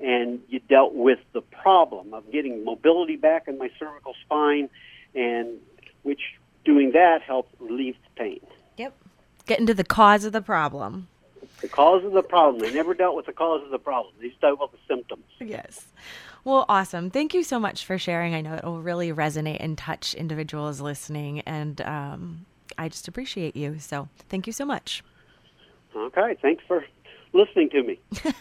and 0.00 0.40
you 0.48 0.60
dealt 0.60 0.94
with 0.94 1.18
the 1.32 1.40
problem 1.40 2.14
of 2.14 2.30
getting 2.32 2.64
mobility 2.64 3.16
back 3.16 3.48
in 3.48 3.58
my 3.58 3.70
cervical 3.78 4.14
spine, 4.24 4.68
and 5.14 5.58
which 6.02 6.20
doing 6.64 6.92
that 6.92 7.22
helped 7.22 7.54
relieve 7.60 7.96
the 8.02 8.22
pain. 8.22 8.40
Yep. 8.76 8.94
Get 9.46 9.60
into 9.60 9.74
the 9.74 9.84
cause 9.84 10.24
of 10.24 10.32
the 10.32 10.42
problem. 10.42 11.08
The 11.60 11.68
cause 11.68 12.04
of 12.04 12.12
the 12.12 12.22
problem. 12.22 12.60
They 12.60 12.72
never 12.72 12.94
dealt 12.94 13.16
with 13.16 13.26
the 13.26 13.32
cause 13.32 13.62
of 13.64 13.70
the 13.70 13.78
problem. 13.78 14.14
They 14.20 14.28
just 14.28 14.40
dealt 14.40 14.60
with 14.60 14.72
the 14.72 14.78
symptoms. 14.88 15.24
Yes. 15.40 15.86
Well, 16.44 16.64
awesome. 16.68 17.10
Thank 17.10 17.34
you 17.34 17.44
so 17.44 17.60
much 17.60 17.84
for 17.84 17.98
sharing. 17.98 18.34
I 18.34 18.40
know 18.40 18.54
it 18.54 18.64
will 18.64 18.82
really 18.82 19.12
resonate 19.12 19.58
and 19.60 19.78
touch 19.78 20.14
individuals 20.14 20.80
listening, 20.80 21.40
and 21.40 21.80
um, 21.82 22.46
I 22.76 22.88
just 22.88 23.06
appreciate 23.06 23.54
you. 23.54 23.78
So 23.78 24.08
thank 24.28 24.46
you 24.46 24.52
so 24.52 24.64
much. 24.64 25.04
Okay, 25.94 26.36
thanks 26.42 26.64
for 26.66 26.84
listening 27.32 27.70
to 27.70 27.82
me 27.82 27.98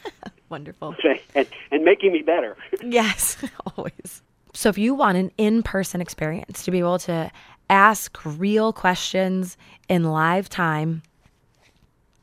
Wonderful. 0.50 0.96
and, 1.36 1.48
and 1.72 1.84
making 1.84 2.12
me 2.12 2.22
better. 2.22 2.58
Yes, 2.84 3.38
always. 3.78 4.22
So 4.54 4.70
if 4.70 4.78
you 4.78 4.94
want 4.94 5.18
an 5.18 5.32
in-person 5.38 6.02
experience 6.02 6.64
to 6.64 6.72
be 6.72 6.80
able 6.80 7.00
to 7.00 7.32
ask 7.70 8.20
real 8.26 8.74
questions 8.74 9.56
in 9.88 10.04
live 10.04 10.50
time, 10.50 11.04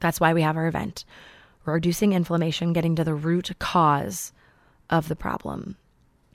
that's 0.00 0.20
why 0.20 0.34
we 0.34 0.42
have 0.42 0.56
our 0.56 0.66
event. 0.66 1.04
Reducing 1.64 2.12
inflammation, 2.12 2.74
getting 2.74 2.96
to 2.96 3.04
the 3.04 3.14
root 3.14 3.50
cause 3.58 4.32
of 4.90 5.08
the 5.08 5.16
problem. 5.16 5.76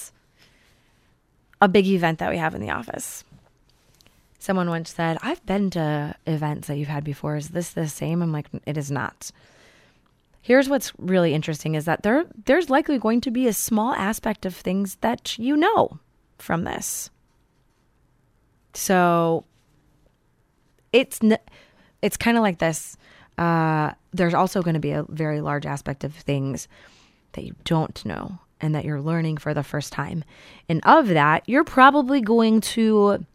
a 1.61 1.67
big 1.67 1.85
event 1.85 2.17
that 2.17 2.31
we 2.31 2.37
have 2.37 2.55
in 2.55 2.61
the 2.61 2.71
office. 2.71 3.23
Someone 4.45 4.69
once 4.69 4.93
said, 4.93 5.17
I've 5.23 5.43
been 5.47 5.71
to 5.71 6.13
events 6.27 6.67
that 6.67 6.77
you've 6.77 6.87
had 6.87 7.03
before. 7.03 7.35
Is 7.35 7.49
this 7.49 7.71
the 7.71 7.87
same? 7.87 8.21
I'm 8.21 8.31
like, 8.31 8.45
it 8.67 8.77
is 8.77 8.91
not. 8.91 9.31
Here's 10.39 10.69
what's 10.69 10.93
really 10.99 11.33
interesting 11.33 11.73
is 11.73 11.85
that 11.85 12.03
there 12.03 12.25
there's 12.45 12.69
likely 12.69 12.99
going 12.99 13.21
to 13.21 13.31
be 13.31 13.47
a 13.47 13.53
small 13.53 13.95
aspect 13.95 14.45
of 14.45 14.55
things 14.55 14.97
that 15.01 15.39
you 15.39 15.57
know 15.57 15.97
from 16.37 16.63
this. 16.63 17.09
So 18.75 19.45
it's 20.93 21.19
it's 22.03 22.15
kind 22.17 22.37
of 22.37 22.43
like 22.43 22.59
this. 22.59 22.97
Uh, 23.39 23.93
there's 24.13 24.35
also 24.35 24.61
going 24.61 24.75
to 24.75 24.79
be 24.79 24.91
a 24.91 25.07
very 25.09 25.41
large 25.41 25.65
aspect 25.65 26.03
of 26.03 26.13
things 26.13 26.67
that 27.31 27.45
you 27.45 27.55
don't 27.63 28.05
know 28.05 28.37
and 28.61 28.75
that 28.75 28.85
you're 28.85 29.01
learning 29.01 29.37
for 29.37 29.55
the 29.55 29.63
first 29.63 29.91
time. 29.91 30.23
And 30.69 30.81
of 30.83 31.07
that, 31.07 31.49
you're 31.49 31.63
probably 31.63 32.21
going 32.21 32.61
to 32.61 33.25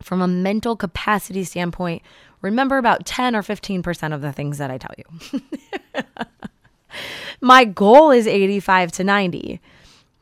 from 0.00 0.20
a 0.20 0.28
mental 0.28 0.76
capacity 0.76 1.44
standpoint, 1.44 2.02
remember 2.42 2.78
about 2.78 3.06
10 3.06 3.34
or 3.36 3.42
15% 3.42 4.14
of 4.14 4.20
the 4.20 4.32
things 4.32 4.58
that 4.58 4.70
I 4.70 4.78
tell 4.78 4.94
you. 4.98 5.40
My 7.40 7.64
goal 7.64 8.10
is 8.10 8.26
85 8.26 8.92
to 8.92 9.04
90. 9.04 9.60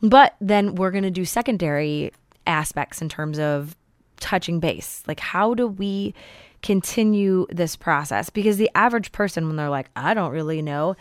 But 0.02 0.34
then 0.40 0.74
we're 0.74 0.90
going 0.90 1.04
to 1.04 1.10
do 1.10 1.24
secondary 1.24 2.12
aspects 2.46 3.00
in 3.00 3.08
terms 3.08 3.38
of 3.38 3.76
touching 4.18 4.60
base. 4.60 5.02
Like, 5.06 5.20
how 5.20 5.54
do 5.54 5.66
we 5.66 6.14
continue 6.62 7.46
this 7.50 7.76
process? 7.76 8.30
Because 8.30 8.56
the 8.56 8.70
average 8.74 9.12
person, 9.12 9.46
when 9.46 9.56
they're 9.56 9.68
like, 9.68 9.90
I 9.94 10.14
don't 10.14 10.32
really 10.32 10.62
know 10.62 10.96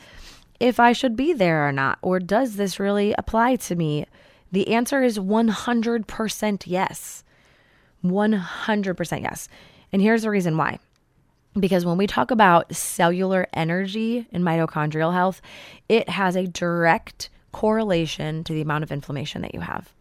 if 0.59 0.79
I 0.79 0.93
should 0.93 1.15
be 1.15 1.33
there 1.33 1.67
or 1.67 1.71
not, 1.71 1.97
or 2.03 2.19
does 2.19 2.55
this 2.55 2.79
really 2.79 3.15
apply 3.17 3.55
to 3.55 3.75
me? 3.75 4.05
The 4.51 4.67
answer 4.67 5.01
is 5.01 5.17
100% 5.17 6.63
yes. 6.67 7.23
100% 8.03 9.21
yes. 9.21 9.47
And 9.91 10.01
here's 10.01 10.23
the 10.23 10.29
reason 10.29 10.57
why. 10.57 10.79
Because 11.59 11.85
when 11.85 11.97
we 11.97 12.07
talk 12.07 12.31
about 12.31 12.73
cellular 12.73 13.47
energy 13.53 14.27
and 14.31 14.43
mitochondrial 14.43 15.13
health, 15.13 15.41
it 15.89 16.07
has 16.07 16.35
a 16.35 16.47
direct 16.47 17.29
correlation 17.51 18.43
to 18.45 18.53
the 18.53 18.61
amount 18.61 18.83
of 18.83 18.91
inflammation 18.91 19.41
that 19.41 19.53
you 19.53 19.59
have. 19.59 19.93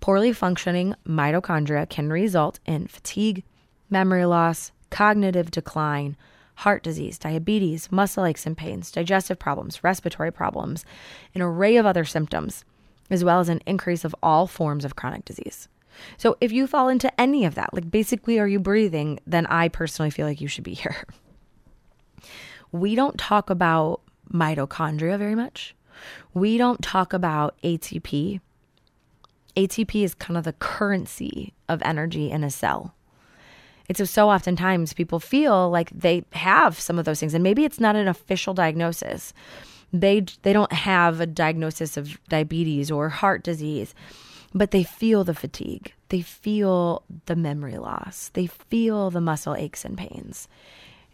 Poorly 0.00 0.32
functioning 0.32 0.96
mitochondria 1.06 1.88
can 1.88 2.10
result 2.10 2.58
in 2.66 2.88
fatigue, 2.88 3.44
memory 3.88 4.24
loss, 4.24 4.72
cognitive 4.90 5.52
decline, 5.52 6.16
heart 6.56 6.82
disease, 6.82 7.18
diabetes, 7.18 7.90
muscle 7.92 8.24
aches 8.24 8.44
and 8.44 8.56
pains, 8.56 8.90
digestive 8.90 9.38
problems, 9.38 9.84
respiratory 9.84 10.32
problems, 10.32 10.84
an 11.34 11.42
array 11.42 11.76
of 11.76 11.86
other 11.86 12.04
symptoms, 12.04 12.64
as 13.10 13.22
well 13.22 13.38
as 13.38 13.48
an 13.48 13.60
increase 13.66 14.04
of 14.04 14.14
all 14.22 14.48
forms 14.48 14.84
of 14.84 14.96
chronic 14.96 15.24
disease. 15.24 15.68
So 16.16 16.36
if 16.40 16.52
you 16.52 16.66
fall 16.66 16.88
into 16.88 17.20
any 17.20 17.44
of 17.44 17.54
that, 17.54 17.72
like 17.72 17.90
basically, 17.90 18.38
are 18.38 18.48
you 18.48 18.58
breathing? 18.58 19.20
Then 19.26 19.46
I 19.46 19.68
personally 19.68 20.10
feel 20.10 20.26
like 20.26 20.40
you 20.40 20.48
should 20.48 20.64
be 20.64 20.74
here. 20.82 21.04
We 22.70 22.94
don't 22.94 23.18
talk 23.18 23.50
about 23.50 24.00
mitochondria 24.32 25.18
very 25.18 25.34
much. 25.34 25.74
We 26.34 26.58
don't 26.58 26.82
talk 26.82 27.12
about 27.12 27.56
ATP. 27.62 28.40
ATP 29.56 30.02
is 30.02 30.14
kind 30.14 30.38
of 30.38 30.44
the 30.44 30.54
currency 30.54 31.52
of 31.68 31.82
energy 31.82 32.30
in 32.30 32.42
a 32.42 32.50
cell. 32.50 32.94
It's 33.88 34.10
so 34.10 34.30
oftentimes 34.30 34.94
people 34.94 35.20
feel 35.20 35.68
like 35.68 35.90
they 35.90 36.24
have 36.32 36.80
some 36.80 36.98
of 36.98 37.04
those 37.04 37.20
things, 37.20 37.34
and 37.34 37.42
maybe 37.42 37.64
it's 37.64 37.80
not 37.80 37.96
an 37.96 38.08
official 38.08 38.54
diagnosis. 38.54 39.34
They 39.92 40.24
they 40.42 40.54
don't 40.54 40.72
have 40.72 41.20
a 41.20 41.26
diagnosis 41.26 41.98
of 41.98 42.18
diabetes 42.28 42.90
or 42.90 43.10
heart 43.10 43.44
disease 43.44 43.94
but 44.54 44.70
they 44.70 44.82
feel 44.82 45.24
the 45.24 45.34
fatigue. 45.34 45.92
They 46.08 46.20
feel 46.20 47.02
the 47.26 47.36
memory 47.36 47.78
loss. 47.78 48.30
They 48.34 48.46
feel 48.46 49.10
the 49.10 49.20
muscle 49.20 49.54
aches 49.54 49.84
and 49.84 49.96
pains. 49.96 50.48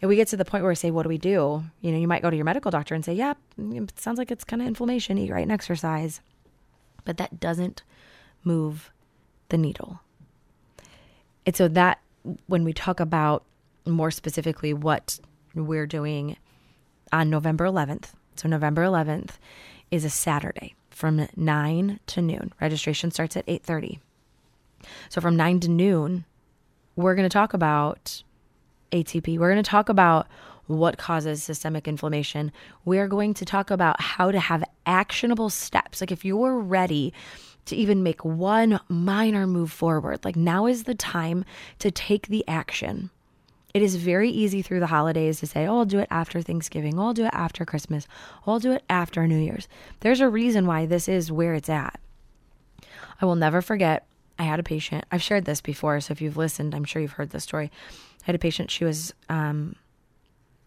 And 0.01 0.09
we 0.09 0.15
get 0.15 0.27
to 0.29 0.37
the 0.37 0.45
point 0.45 0.63
where 0.63 0.71
we 0.71 0.75
say, 0.75 0.91
What 0.91 1.03
do 1.03 1.09
we 1.09 1.17
do? 1.17 1.63
You 1.81 1.91
know, 1.91 1.97
you 1.97 2.07
might 2.07 2.21
go 2.21 2.29
to 2.29 2.35
your 2.35 2.45
medical 2.45 2.71
doctor 2.71 2.95
and 2.95 3.03
say, 3.03 3.13
Yeah, 3.13 3.33
it 3.57 3.99
sounds 3.99 4.17
like 4.17 4.31
it's 4.31 4.43
kind 4.43 4.61
of 4.61 4.67
inflammation, 4.67 5.17
eat 5.17 5.31
right 5.31 5.43
and 5.43 5.51
exercise. 5.51 6.21
But 7.05 7.17
that 7.17 7.39
doesn't 7.39 7.83
move 8.43 8.91
the 9.49 9.57
needle. 9.57 10.01
And 11.45 11.55
so, 11.55 11.67
that 11.69 11.99
when 12.47 12.63
we 12.63 12.73
talk 12.73 12.99
about 12.99 13.43
more 13.85 14.11
specifically 14.11 14.73
what 14.73 15.19
we're 15.55 15.87
doing 15.87 16.37
on 17.11 17.29
November 17.29 17.65
11th, 17.65 18.11
so 18.35 18.47
November 18.47 18.83
11th 18.83 19.31
is 19.91 20.05
a 20.05 20.09
Saturday 20.09 20.75
from 20.99 21.29
9 21.37 21.99
to 22.07 22.21
noon. 22.21 22.51
Registration 22.59 23.09
starts 23.09 23.37
at 23.37 23.45
8:30. 23.47 23.99
So 25.07 25.21
from 25.21 25.37
9 25.37 25.61
to 25.61 25.69
noon, 25.69 26.25
we're 26.97 27.15
going 27.15 27.27
to 27.27 27.33
talk 27.33 27.53
about 27.53 28.21
ATP. 28.91 29.39
We're 29.39 29.49
going 29.49 29.63
to 29.63 29.69
talk 29.69 29.87
about 29.87 30.27
what 30.67 30.97
causes 30.97 31.41
systemic 31.41 31.87
inflammation. 31.87 32.51
We're 32.83 33.07
going 33.07 33.33
to 33.35 33.45
talk 33.45 33.71
about 33.71 34.01
how 34.01 34.29
to 34.29 34.41
have 34.41 34.61
actionable 34.85 35.49
steps. 35.49 36.01
Like 36.01 36.11
if 36.11 36.25
you're 36.25 36.59
ready 36.59 37.13
to 37.67 37.77
even 37.77 38.03
make 38.03 38.25
one 38.25 38.81
minor 38.89 39.47
move 39.47 39.71
forward, 39.71 40.25
like 40.25 40.35
now 40.35 40.65
is 40.65 40.83
the 40.83 40.95
time 40.95 41.45
to 41.79 41.91
take 41.91 42.27
the 42.27 42.43
action. 42.45 43.09
It 43.73 43.81
is 43.81 43.97
very 43.97 44.29
easy 44.29 44.61
through 44.61 44.79
the 44.79 44.87
holidays 44.87 45.39
to 45.39 45.47
say, 45.47 45.67
oh, 45.67 45.79
I'll 45.79 45.85
do 45.85 45.99
it 45.99 46.07
after 46.09 46.41
Thanksgiving. 46.41 46.97
Oh, 46.97 47.07
I'll 47.07 47.13
do 47.13 47.25
it 47.25 47.33
after 47.33 47.65
Christmas. 47.65 48.07
Oh, 48.45 48.53
I'll 48.53 48.59
do 48.59 48.71
it 48.71 48.83
after 48.89 49.25
New 49.27 49.37
Year's. 49.37 49.67
There's 49.99 50.21
a 50.21 50.29
reason 50.29 50.65
why 50.65 50.85
this 50.85 51.07
is 51.07 51.31
where 51.31 51.53
it's 51.53 51.69
at. 51.69 51.99
I 53.21 53.25
will 53.25 53.35
never 53.35 53.61
forget. 53.61 54.07
I 54.39 54.43
had 54.43 54.59
a 54.59 54.63
patient. 54.63 55.05
I've 55.11 55.21
shared 55.21 55.45
this 55.45 55.61
before, 55.61 55.99
so 55.99 56.13
if 56.13 56.21
you've 56.21 56.37
listened, 56.37 56.73
I'm 56.73 56.85
sure 56.85 57.01
you've 57.01 57.11
heard 57.11 57.29
this 57.29 57.43
story. 57.43 57.69
I 58.21 58.25
had 58.25 58.35
a 58.35 58.39
patient. 58.39 58.71
She 58.71 58.85
was 58.85 59.13
um, 59.27 59.75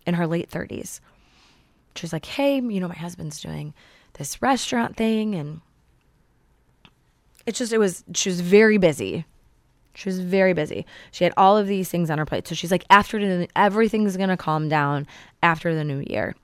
in 0.06 0.14
her 0.14 0.26
late 0.26 0.50
30s. 0.50 1.00
She 1.96 2.04
was 2.04 2.12
like, 2.12 2.26
"Hey, 2.26 2.56
you 2.56 2.80
know, 2.80 2.88
my 2.88 2.94
husband's 2.94 3.40
doing 3.40 3.74
this 4.14 4.40
restaurant 4.42 4.96
thing, 4.96 5.34
and 5.34 5.60
it's 7.46 7.58
just 7.58 7.72
it 7.72 7.78
was 7.78 8.04
she 8.14 8.28
was 8.28 8.40
very 8.40 8.78
busy 8.78 9.24
she 9.94 10.08
was 10.08 10.20
very 10.20 10.52
busy. 10.52 10.86
She 11.10 11.24
had 11.24 11.32
all 11.36 11.56
of 11.56 11.66
these 11.66 11.88
things 11.88 12.10
on 12.10 12.18
her 12.18 12.26
plate. 12.26 12.48
So 12.48 12.54
she's 12.54 12.70
like, 12.70 12.84
after 12.90 13.46
everything's 13.56 14.16
going 14.16 14.28
to 14.28 14.36
calm 14.36 14.68
down 14.68 15.06
after 15.42 15.74
the 15.74 15.84
new 15.84 16.02
year. 16.06 16.34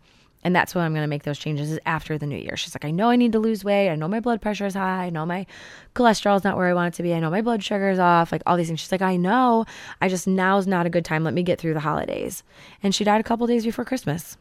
And 0.45 0.55
that's 0.55 0.75
when 0.75 0.85
I'm 0.85 0.93
going 0.93 1.03
to 1.03 1.09
make 1.09 1.25
those 1.25 1.39
changes 1.39 1.73
is 1.73 1.81
after 1.85 2.17
the 2.17 2.27
new 2.27 2.37
year. 2.37 2.57
She's 2.57 2.75
like, 2.75 2.85
I 2.85 2.93
know 2.93 3.11
I 3.11 3.17
need 3.17 3.33
to 3.33 3.41
lose 3.41 3.65
weight. 3.65 3.91
I 3.91 3.97
know 3.97 4.07
my 4.07 4.21
blood 4.21 4.41
pressure 4.41 4.67
is 4.67 4.75
high. 4.75 5.07
I 5.07 5.11
know 5.11 5.27
my 5.27 5.47
cholesterol 5.95 6.37
is 6.37 6.45
not 6.45 6.57
where 6.57 6.69
I 6.69 6.75
want 6.75 6.95
it 6.95 6.97
to 6.99 7.03
be. 7.03 7.13
I 7.13 7.21
know 7.21 7.31
my 7.31 7.43
blood 7.43 7.63
sugar 7.65 7.91
is 7.91 7.99
off. 7.99 8.31
Like 8.31 8.43
all 8.47 8.57
these 8.57 8.69
things. 8.69 8.81
She's 8.81 8.93
like, 8.93 9.03
I 9.03 9.17
know. 9.17 9.65
I 10.01 10.09
just 10.09 10.29
now's 10.29 10.67
not 10.67 10.87
a 10.87 10.91
good 10.91 11.05
time. 11.05 11.25
Let 11.25 11.35
me 11.35 11.43
get 11.43 11.59
through 11.59 11.75
the 11.75 11.81
holidays. 11.81 12.45
And 12.83 12.95
she 12.95 13.03
died 13.03 13.21
a 13.21 13.25
couple 13.25 13.47
days 13.49 13.65
before 13.65 13.85
Christmas 13.85 14.37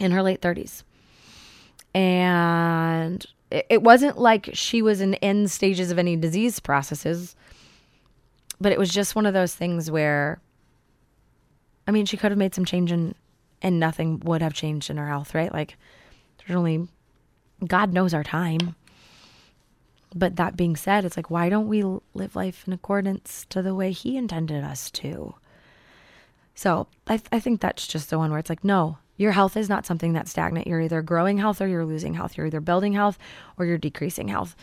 in 0.00 0.10
her 0.10 0.22
late 0.22 0.40
30s. 0.40 0.82
And 1.94 3.24
it 3.50 3.82
wasn't 3.82 4.18
like 4.18 4.50
she 4.52 4.82
was 4.82 5.00
in 5.00 5.14
end 5.16 5.50
stages 5.50 5.90
of 5.90 5.98
any 5.98 6.16
disease 6.16 6.60
processes, 6.60 7.34
but 8.60 8.72
it 8.72 8.78
was 8.78 8.90
just 8.90 9.14
one 9.14 9.26
of 9.26 9.34
those 9.34 9.54
things 9.54 9.90
where, 9.90 10.40
I 11.86 11.90
mean, 11.90 12.06
she 12.06 12.16
could 12.16 12.30
have 12.30 12.38
made 12.38 12.54
some 12.54 12.64
change 12.64 12.92
in 12.92 13.14
and 13.60 13.80
nothing 13.80 14.20
would 14.20 14.42
have 14.42 14.54
changed 14.54 14.90
in 14.90 14.96
her 14.96 15.08
health, 15.08 15.34
right? 15.34 15.52
Like, 15.52 15.76
there's 16.38 16.56
only, 16.56 16.86
God 17.66 17.92
knows 17.92 18.14
our 18.14 18.22
time. 18.22 18.76
But 20.14 20.36
that 20.36 20.56
being 20.56 20.76
said, 20.76 21.04
it's 21.04 21.16
like, 21.16 21.30
why 21.30 21.48
don't 21.48 21.68
we 21.68 21.82
live 22.14 22.36
life 22.36 22.64
in 22.66 22.72
accordance 22.72 23.46
to 23.50 23.62
the 23.62 23.74
way 23.74 23.92
He 23.92 24.16
intended 24.16 24.64
us 24.64 24.90
to? 24.92 25.34
So 26.54 26.86
I, 27.06 27.20
I 27.30 27.40
think 27.40 27.60
that's 27.60 27.86
just 27.86 28.10
the 28.10 28.18
one 28.18 28.30
where 28.30 28.38
it's 28.38 28.48
like, 28.48 28.64
no, 28.64 28.98
your 29.16 29.32
health 29.32 29.56
is 29.56 29.68
not 29.68 29.84
something 29.84 30.12
that's 30.12 30.30
stagnant. 30.30 30.66
You're 30.66 30.80
either 30.80 31.02
growing 31.02 31.38
health 31.38 31.60
or 31.60 31.66
you're 31.66 31.84
losing 31.84 32.14
health. 32.14 32.36
You're 32.36 32.46
either 32.46 32.60
building 32.60 32.94
health 32.94 33.18
or 33.58 33.66
you're 33.66 33.78
decreasing 33.78 34.28
health. 34.28 34.56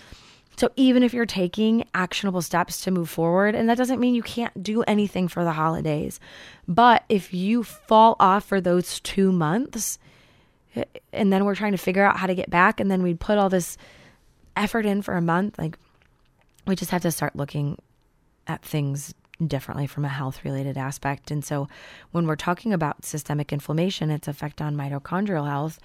So 0.58 0.70
even 0.76 1.04
if 1.04 1.14
you're 1.14 1.26
taking 1.26 1.86
actionable 1.94 2.42
steps 2.42 2.82
to 2.82 2.92
move 2.92 3.10
forward, 3.10 3.56
and 3.56 3.70
that 3.70 3.78
doesn't 3.78 4.00
mean 4.00 4.16
you 4.16 4.24
can't 4.24 4.64
do 4.64 4.84
anything 4.84 5.28
for 5.28 5.44
the 5.44 5.52
holidays, 5.52 6.20
but 6.68 7.04
if 7.10 7.34
you 7.34 7.64
fall 7.64 8.16
off 8.20 8.46
for 8.46 8.62
those 8.62 9.00
two 9.02 9.32
months, 9.32 10.00
eh, 10.76 10.86
and 11.12 11.32
then 11.34 11.46
we're 11.46 11.56
trying 11.56 11.74
to 11.74 11.78
figure 11.78 12.06
out 12.06 12.18
how 12.18 12.28
to 12.28 12.36
get 12.36 12.50
back, 12.50 12.80
and 12.80 12.90
then 12.90 13.04
we 13.04 13.14
put 13.14 13.38
all 13.38 13.50
this 13.50 13.78
effort 14.56 14.86
in 14.86 15.02
for 15.02 15.16
a 15.16 15.22
month, 15.22 15.58
like 15.58 15.78
we 16.66 16.76
just 16.76 16.92
have 16.92 17.02
to 17.02 17.12
start 17.12 17.36
looking 17.36 17.78
at 18.48 18.64
things 18.64 19.14
differently 19.46 19.88
from 19.88 20.06
a 20.06 20.10
health 20.10 20.46
related 20.46 20.78
aspect. 20.78 21.32
And 21.32 21.44
so 21.44 21.68
when 22.12 22.26
we're 22.26 22.36
talking 22.36 22.72
about 22.72 23.04
systemic 23.04 23.52
inflammation, 23.52 24.10
its 24.10 24.28
effect 24.28 24.62
on 24.62 24.76
mitochondrial 24.76 25.48
health, 25.48 25.80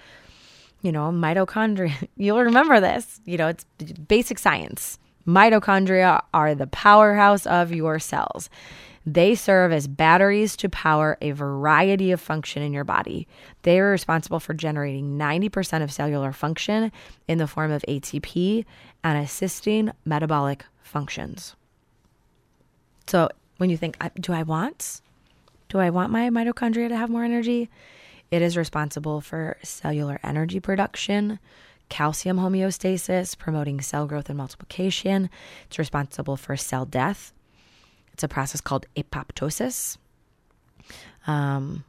you 0.81 0.91
know, 0.91 1.11
mitochondria, 1.11 2.07
you'll 2.17 2.41
remember 2.41 2.79
this, 2.79 3.21
you 3.25 3.37
know, 3.37 3.47
it's 3.47 3.65
basic 4.07 4.39
science. 4.39 4.99
Mitochondria 5.27 6.21
are 6.33 6.55
the 6.55 6.67
powerhouse 6.67 7.45
of 7.45 7.71
your 7.71 7.99
cells. 7.99 8.49
They 9.05 9.33
serve 9.33 9.71
as 9.71 9.87
batteries 9.87 10.55
to 10.57 10.69
power 10.69 11.17
a 11.21 11.31
variety 11.31 12.11
of 12.11 12.21
function 12.21 12.61
in 12.61 12.71
your 12.71 12.83
body. 12.83 13.27
They 13.63 13.79
are 13.79 13.89
responsible 13.89 14.39
for 14.39 14.53
generating 14.53 15.17
90% 15.17 15.81
of 15.81 15.91
cellular 15.91 16.31
function 16.31 16.91
in 17.27 17.39
the 17.39 17.47
form 17.47 17.71
of 17.71 17.83
ATP 17.87 18.63
and 19.03 19.17
assisting 19.17 19.91
metabolic 20.05 20.65
functions. 20.83 21.55
So, 23.07 23.29
when 23.57 23.69
you 23.69 23.77
think, 23.77 23.97
do 24.19 24.33
I 24.33 24.43
want? 24.43 25.01
Do 25.69 25.79
I 25.79 25.89
want 25.89 26.11
my 26.11 26.29
mitochondria 26.29 26.89
to 26.89 26.97
have 26.97 27.09
more 27.09 27.23
energy? 27.23 27.69
It 28.31 28.41
is 28.41 28.55
responsible 28.55 29.19
for 29.19 29.57
cellular 29.61 30.19
energy 30.23 30.61
production, 30.61 31.37
calcium 31.89 32.37
homeostasis, 32.37 33.37
promoting 33.37 33.81
cell 33.81 34.07
growth 34.07 34.29
and 34.29 34.37
multiplication. 34.37 35.29
It's 35.65 35.77
responsible 35.77 36.37
for 36.37 36.55
cell 36.55 36.85
death. 36.85 37.33
It's 38.13 38.23
a 38.23 38.29
process 38.29 38.61
called 38.61 38.85
apoptosis, 38.95 39.97
um, 41.27 41.83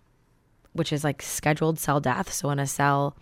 which 0.72 0.93
is 0.93 1.05
like 1.05 1.22
scheduled 1.22 1.78
cell 1.78 2.01
death. 2.01 2.32
So 2.32 2.49
when 2.49 2.59
a 2.59 2.66
cell 2.66 3.16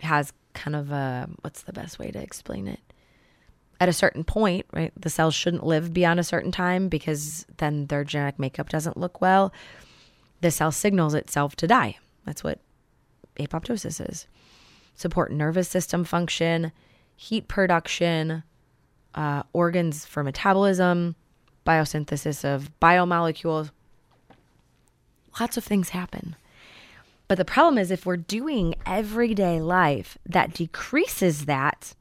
has 0.00 0.32
kind 0.54 0.74
of 0.74 0.90
a, 0.90 1.28
what's 1.42 1.62
the 1.62 1.72
best 1.72 2.00
way 2.00 2.10
to 2.10 2.20
explain 2.20 2.66
it? 2.66 2.80
At 3.80 3.88
a 3.88 3.92
certain 3.92 4.24
point, 4.24 4.66
right, 4.72 4.92
the 5.00 5.10
cells 5.10 5.34
shouldn't 5.34 5.66
live 5.66 5.92
beyond 5.92 6.18
a 6.18 6.24
certain 6.24 6.50
time 6.50 6.88
because 6.88 7.46
then 7.58 7.86
their 7.86 8.02
genetic 8.02 8.38
makeup 8.38 8.68
doesn't 8.68 8.96
look 8.96 9.20
well. 9.20 9.52
The 10.40 10.50
cell 10.50 10.72
signals 10.72 11.14
itself 11.14 11.54
to 11.56 11.66
die. 11.66 11.98
That's 12.24 12.44
what 12.44 12.60
apoptosis 13.38 14.10
is. 14.10 14.26
Support 14.94 15.32
nervous 15.32 15.68
system 15.68 16.04
function, 16.04 16.72
heat 17.16 17.48
production, 17.48 18.42
uh, 19.14 19.42
organs 19.52 20.04
for 20.04 20.22
metabolism, 20.22 21.16
biosynthesis 21.66 22.44
of 22.44 22.70
biomolecules. 22.80 23.70
Lots 25.40 25.56
of 25.56 25.64
things 25.64 25.90
happen. 25.90 26.36
But 27.26 27.38
the 27.38 27.44
problem 27.44 27.78
is 27.78 27.90
if 27.90 28.06
we're 28.06 28.16
doing 28.16 28.74
everyday 28.86 29.60
life 29.60 30.18
that 30.26 30.52
decreases 30.52 31.46
that, 31.46 31.94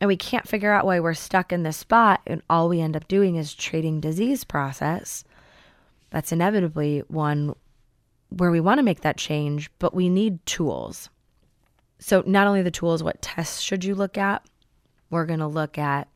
and 0.00 0.08
we 0.08 0.16
can't 0.16 0.48
figure 0.48 0.72
out 0.72 0.86
why 0.86 0.98
we're 0.98 1.14
stuck 1.14 1.52
in 1.52 1.62
this 1.62 1.76
spot, 1.76 2.20
and 2.26 2.42
all 2.48 2.68
we 2.68 2.80
end 2.80 2.96
up 2.96 3.06
doing 3.06 3.36
is 3.36 3.54
treating 3.54 4.00
disease 4.00 4.42
process, 4.42 5.24
that's 6.10 6.32
inevitably 6.32 7.02
one 7.08 7.54
where 8.36 8.50
we 8.50 8.60
want 8.60 8.78
to 8.78 8.82
make 8.82 9.00
that 9.00 9.16
change, 9.16 9.70
but 9.78 9.94
we 9.94 10.08
need 10.08 10.44
tools. 10.46 11.08
So, 11.98 12.22
not 12.26 12.46
only 12.46 12.62
the 12.62 12.70
tools, 12.70 13.02
what 13.02 13.22
tests 13.22 13.60
should 13.60 13.84
you 13.84 13.94
look 13.94 14.18
at? 14.18 14.44
We're 15.10 15.26
going 15.26 15.40
to 15.40 15.46
look 15.46 15.78
at 15.78 16.08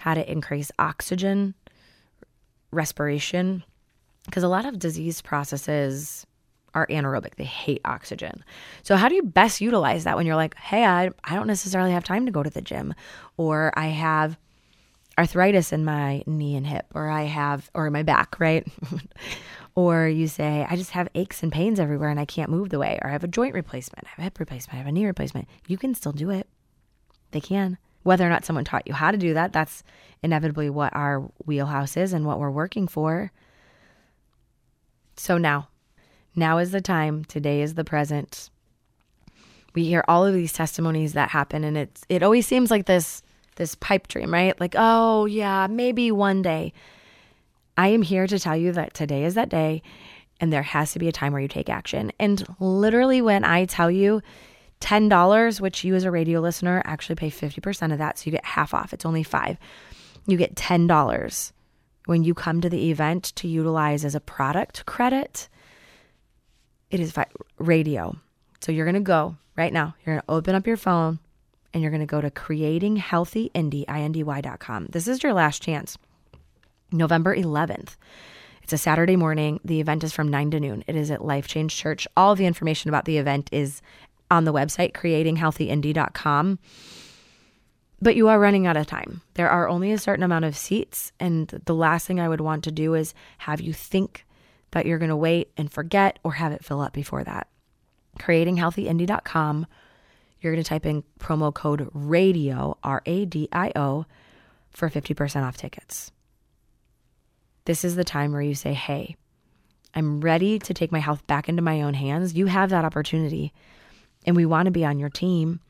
how 0.00 0.14
to 0.14 0.30
increase 0.30 0.70
oxygen, 0.78 1.54
respiration, 2.70 3.64
because 4.26 4.42
a 4.42 4.48
lot 4.48 4.66
of 4.66 4.78
disease 4.78 5.22
processes 5.22 6.26
are 6.74 6.86
anaerobic. 6.88 7.36
They 7.36 7.44
hate 7.44 7.80
oxygen. 7.84 8.44
So, 8.82 8.96
how 8.96 9.08
do 9.08 9.14
you 9.14 9.22
best 9.22 9.60
utilize 9.60 10.04
that 10.04 10.16
when 10.16 10.26
you're 10.26 10.36
like, 10.36 10.56
hey, 10.56 10.84
I, 10.84 11.10
I 11.22 11.36
don't 11.36 11.46
necessarily 11.46 11.92
have 11.92 12.04
time 12.04 12.26
to 12.26 12.32
go 12.32 12.42
to 12.42 12.50
the 12.50 12.62
gym, 12.62 12.94
or 13.36 13.72
I 13.76 13.86
have 13.86 14.36
arthritis 15.16 15.72
in 15.72 15.84
my 15.84 16.24
knee 16.26 16.56
and 16.56 16.66
hip, 16.66 16.86
or 16.94 17.08
I 17.08 17.22
have, 17.22 17.70
or 17.74 17.88
my 17.90 18.02
back, 18.02 18.40
right? 18.40 18.66
Or 19.76 20.06
you 20.06 20.28
say, 20.28 20.66
I 20.68 20.76
just 20.76 20.92
have 20.92 21.08
aches 21.14 21.42
and 21.42 21.50
pains 21.50 21.80
everywhere 21.80 22.08
and 22.08 22.20
I 22.20 22.24
can't 22.24 22.50
move 22.50 22.68
the 22.68 22.78
way. 22.78 22.98
Or 23.02 23.08
I 23.08 23.12
have 23.12 23.24
a 23.24 23.28
joint 23.28 23.54
replacement, 23.54 24.06
I 24.06 24.10
have 24.10 24.18
a 24.20 24.22
hip 24.22 24.38
replacement, 24.38 24.74
I 24.74 24.78
have 24.78 24.86
a 24.86 24.92
knee 24.92 25.06
replacement. 25.06 25.48
You 25.66 25.76
can 25.76 25.94
still 25.94 26.12
do 26.12 26.30
it. 26.30 26.48
They 27.32 27.40
can. 27.40 27.78
Whether 28.04 28.26
or 28.26 28.30
not 28.30 28.44
someone 28.44 28.64
taught 28.64 28.86
you 28.86 28.92
how 28.92 29.10
to 29.10 29.16
do 29.16 29.34
that, 29.34 29.52
that's 29.52 29.82
inevitably 30.22 30.70
what 30.70 30.94
our 30.94 31.20
wheelhouse 31.44 31.96
is 31.96 32.12
and 32.12 32.24
what 32.24 32.38
we're 32.38 32.50
working 32.50 32.86
for. 32.86 33.32
So 35.16 35.38
now, 35.38 35.68
now 36.36 36.58
is 36.58 36.70
the 36.70 36.80
time. 36.80 37.24
Today 37.24 37.60
is 37.60 37.74
the 37.74 37.84
present. 37.84 38.50
We 39.74 39.84
hear 39.84 40.04
all 40.06 40.24
of 40.24 40.34
these 40.34 40.52
testimonies 40.52 41.14
that 41.14 41.30
happen 41.30 41.64
and 41.64 41.76
it's 41.76 42.04
it 42.08 42.22
always 42.22 42.46
seems 42.46 42.70
like 42.70 42.86
this 42.86 43.22
this 43.56 43.74
pipe 43.74 44.08
dream, 44.08 44.32
right? 44.32 44.58
Like, 44.60 44.74
oh 44.76 45.26
yeah, 45.26 45.66
maybe 45.68 46.12
one 46.12 46.42
day. 46.42 46.72
I 47.76 47.88
am 47.88 48.02
here 48.02 48.26
to 48.26 48.38
tell 48.38 48.56
you 48.56 48.72
that 48.72 48.94
today 48.94 49.24
is 49.24 49.34
that 49.34 49.48
day 49.48 49.82
and 50.40 50.52
there 50.52 50.62
has 50.62 50.92
to 50.92 50.98
be 50.98 51.08
a 51.08 51.12
time 51.12 51.32
where 51.32 51.42
you 51.42 51.48
take 51.48 51.68
action. 51.68 52.12
And 52.18 52.44
literally, 52.60 53.20
when 53.22 53.44
I 53.44 53.66
tell 53.66 53.90
you 53.90 54.22
$10, 54.80 55.60
which 55.60 55.84
you 55.84 55.94
as 55.94 56.04
a 56.04 56.10
radio 56.10 56.40
listener 56.40 56.82
actually 56.84 57.16
pay 57.16 57.30
50% 57.30 57.92
of 57.92 57.98
that, 57.98 58.18
so 58.18 58.26
you 58.26 58.32
get 58.32 58.44
half 58.44 58.74
off, 58.74 58.92
it's 58.92 59.06
only 59.06 59.22
five. 59.22 59.56
You 60.26 60.36
get 60.36 60.56
$10 60.56 61.52
when 62.06 62.24
you 62.24 62.34
come 62.34 62.60
to 62.60 62.68
the 62.68 62.90
event 62.90 63.32
to 63.36 63.48
utilize 63.48 64.04
as 64.04 64.14
a 64.14 64.20
product 64.20 64.84
credit. 64.86 65.48
It 66.90 67.00
is 67.00 67.14
radio. 67.58 68.16
So 68.60 68.72
you're 68.72 68.86
going 68.86 68.94
to 68.94 69.00
go 69.00 69.36
right 69.56 69.72
now, 69.72 69.94
you're 70.04 70.16
going 70.16 70.22
to 70.22 70.30
open 70.30 70.54
up 70.54 70.66
your 70.66 70.76
phone 70.76 71.18
and 71.72 71.82
you're 71.82 71.90
going 71.90 72.00
to 72.00 72.06
go 72.06 72.20
to 72.20 72.30
creatinghealthyindy.com. 72.30 74.86
This 74.90 75.08
is 75.08 75.22
your 75.22 75.32
last 75.32 75.62
chance. 75.62 75.96
November 76.94 77.36
11th. 77.36 77.96
It's 78.62 78.72
a 78.72 78.78
Saturday 78.78 79.16
morning. 79.16 79.60
The 79.64 79.80
event 79.80 80.04
is 80.04 80.12
from 80.12 80.28
9 80.28 80.52
to 80.52 80.60
noon. 80.60 80.84
It 80.86 80.96
is 80.96 81.10
at 81.10 81.24
Life 81.24 81.46
Change 81.46 81.76
Church. 81.76 82.08
All 82.16 82.34
the 82.34 82.46
information 82.46 82.88
about 82.88 83.04
the 83.04 83.18
event 83.18 83.50
is 83.52 83.82
on 84.30 84.44
the 84.44 84.52
website, 84.52 84.92
creatinghealthyindy.com. 84.92 86.58
But 88.00 88.16
you 88.16 88.28
are 88.28 88.38
running 88.38 88.66
out 88.66 88.76
of 88.76 88.86
time. 88.86 89.20
There 89.34 89.50
are 89.50 89.68
only 89.68 89.92
a 89.92 89.98
certain 89.98 90.24
amount 90.24 90.46
of 90.46 90.56
seats. 90.56 91.12
And 91.20 91.48
the 91.66 91.74
last 91.74 92.06
thing 92.06 92.20
I 92.20 92.28
would 92.28 92.40
want 92.40 92.64
to 92.64 92.72
do 92.72 92.94
is 92.94 93.12
have 93.38 93.60
you 93.60 93.72
think 93.72 94.24
that 94.70 94.86
you're 94.86 94.98
going 94.98 95.10
to 95.10 95.16
wait 95.16 95.52
and 95.56 95.70
forget 95.70 96.18
or 96.24 96.32
have 96.32 96.52
it 96.52 96.64
fill 96.64 96.80
up 96.80 96.92
before 96.92 97.24
that. 97.24 97.48
Creatinghealthyindy.com. 98.18 99.66
You're 100.40 100.52
going 100.52 100.62
to 100.62 100.68
type 100.68 100.84
in 100.84 101.04
promo 101.18 101.54
code 101.54 101.88
RADIO, 101.94 102.76
R 102.82 103.02
A 103.06 103.24
D 103.24 103.48
I 103.52 103.72
O, 103.76 104.04
for 104.70 104.90
50% 104.90 105.42
off 105.42 105.56
tickets. 105.56 106.12
This 107.66 107.84
is 107.84 107.96
the 107.96 108.04
time 108.04 108.32
where 108.32 108.42
you 108.42 108.54
say, 108.54 108.74
Hey, 108.74 109.16
I'm 109.94 110.20
ready 110.20 110.58
to 110.58 110.74
take 110.74 110.92
my 110.92 110.98
health 110.98 111.26
back 111.26 111.48
into 111.48 111.62
my 111.62 111.82
own 111.82 111.94
hands. 111.94 112.34
You 112.34 112.46
have 112.46 112.70
that 112.70 112.84
opportunity, 112.84 113.52
and 114.26 114.36
we 114.36 114.44
want 114.44 114.66
to 114.66 114.72
be 114.72 114.84
on 114.84 114.98
your 114.98 115.08
team. 115.08 115.60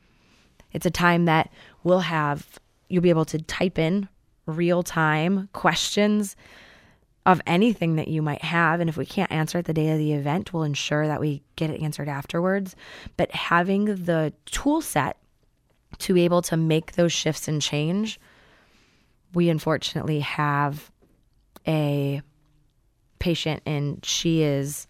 It's 0.71 0.85
a 0.85 0.91
time 0.91 1.25
that 1.25 1.51
we'll 1.83 1.99
have, 1.99 2.59
you'll 2.89 3.03
be 3.03 3.09
able 3.09 3.25
to 3.25 3.37
type 3.39 3.79
in 3.79 4.09
real 4.45 4.83
time 4.83 5.49
questions 5.53 6.35
of 7.25 7.41
anything 7.47 7.95
that 7.95 8.07
you 8.07 8.21
might 8.21 8.43
have. 8.43 8.79
And 8.79 8.89
if 8.89 8.97
we 8.97 9.05
can't 9.05 9.31
answer 9.31 9.59
it 9.59 9.65
the 9.65 9.73
day 9.73 9.89
of 9.91 9.97
the 9.97 10.13
event, 10.13 10.53
we'll 10.53 10.63
ensure 10.63 11.07
that 11.07 11.19
we 11.19 11.41
get 11.55 11.69
it 11.69 11.81
answered 11.81 12.09
afterwards. 12.09 12.75
But 13.17 13.31
having 13.31 13.85
the 13.85 14.33
tool 14.45 14.81
set 14.81 15.17
to 15.99 16.13
be 16.13 16.25
able 16.25 16.41
to 16.43 16.57
make 16.57 16.93
those 16.93 17.13
shifts 17.13 17.47
and 17.47 17.61
change, 17.61 18.19
we 19.33 19.49
unfortunately 19.49 20.19
have 20.19 20.91
a 21.67 22.21
patient 23.19 23.61
and 23.65 24.03
she 24.05 24.43
is 24.43 24.87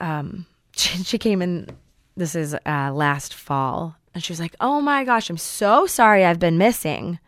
um 0.00 0.46
she, 0.72 1.02
she 1.04 1.18
came 1.18 1.42
in 1.42 1.68
this 2.16 2.34
is 2.34 2.54
uh 2.54 2.92
last 2.92 3.34
fall. 3.34 3.96
And 4.14 4.22
she 4.22 4.32
was 4.32 4.40
like 4.40 4.54
oh 4.60 4.80
my 4.80 5.04
gosh 5.04 5.28
i'm 5.30 5.38
so 5.38 5.86
sorry 5.86 6.24
i've 6.24 6.38
been 6.38 6.58
missing. 6.58 7.18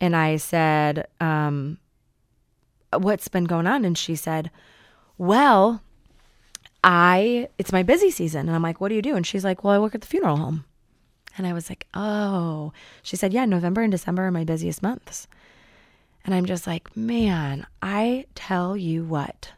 And 0.00 0.16
i 0.16 0.36
said 0.36 1.06
um 1.20 1.78
what's 2.92 3.28
been 3.28 3.44
going 3.44 3.66
on? 3.66 3.84
And 3.84 3.96
she 3.96 4.14
said 4.14 4.50
well 5.18 5.82
i 6.82 7.48
it's 7.58 7.72
my 7.72 7.82
busy 7.82 8.10
season. 8.10 8.48
And 8.48 8.56
i'm 8.56 8.62
like 8.62 8.80
what 8.80 8.88
do 8.88 8.94
you 8.94 9.02
do? 9.02 9.16
And 9.16 9.26
she's 9.26 9.44
like 9.44 9.64
well 9.64 9.74
i 9.74 9.78
work 9.78 9.94
at 9.94 10.00
the 10.00 10.06
funeral 10.06 10.36
home. 10.36 10.64
And 11.36 11.46
i 11.46 11.52
was 11.52 11.68
like 11.68 11.86
oh. 11.94 12.72
She 13.02 13.16
said 13.16 13.32
yeah 13.32 13.44
november 13.44 13.82
and 13.82 13.92
december 13.92 14.26
are 14.26 14.30
my 14.30 14.44
busiest 14.44 14.82
months 14.82 15.26
and 16.24 16.34
I'm 16.34 16.46
just 16.46 16.66
like, 16.66 16.96
man, 16.96 17.66
I 17.82 18.26
tell 18.34 18.76
you 18.76 19.04
what, 19.04 19.52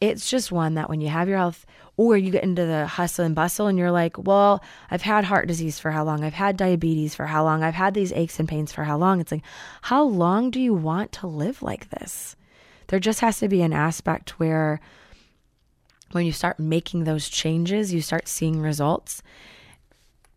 it's 0.00 0.28
just 0.30 0.52
one 0.52 0.74
that 0.74 0.88
when 0.88 1.00
you 1.00 1.08
have 1.08 1.28
your 1.28 1.38
health 1.38 1.66
or 1.96 2.16
you 2.16 2.30
get 2.30 2.42
into 2.42 2.66
the 2.66 2.86
hustle 2.86 3.24
and 3.24 3.34
bustle 3.34 3.66
and 3.66 3.78
you're 3.78 3.90
like, 3.90 4.18
well, 4.18 4.62
I've 4.90 5.02
had 5.02 5.24
heart 5.24 5.48
disease 5.48 5.78
for 5.78 5.90
how 5.90 6.04
long? 6.04 6.22
I've 6.22 6.34
had 6.34 6.56
diabetes 6.56 7.14
for 7.14 7.26
how 7.26 7.42
long? 7.44 7.62
I've 7.62 7.74
had 7.74 7.94
these 7.94 8.12
aches 8.12 8.38
and 8.38 8.48
pains 8.48 8.72
for 8.72 8.84
how 8.84 8.98
long? 8.98 9.20
It's 9.20 9.32
like, 9.32 9.44
how 9.82 10.02
long 10.02 10.50
do 10.50 10.60
you 10.60 10.74
want 10.74 11.12
to 11.12 11.26
live 11.26 11.62
like 11.62 11.88
this? 11.90 12.36
There 12.88 13.00
just 13.00 13.20
has 13.20 13.38
to 13.38 13.48
be 13.48 13.62
an 13.62 13.72
aspect 13.72 14.38
where 14.38 14.80
when 16.12 16.26
you 16.26 16.32
start 16.32 16.60
making 16.60 17.04
those 17.04 17.28
changes, 17.28 17.92
you 17.92 18.02
start 18.02 18.28
seeing 18.28 18.60
results 18.60 19.22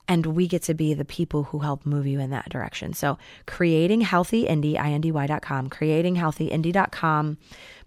and 0.09 0.25
we 0.25 0.47
get 0.47 0.63
to 0.63 0.73
be 0.73 0.95
the 0.95 1.05
people 1.05 1.43
who 1.43 1.59
help 1.59 1.85
move 1.85 2.07
you 2.07 2.19
in 2.19 2.31
that 2.31 2.49
direction. 2.49 2.93
So, 2.93 3.19
creating 3.45 4.01
healthy 4.01 4.47
indy, 4.47 4.75
indy.com, 4.75 5.69
creatinghealthyindy.com, 5.69 7.37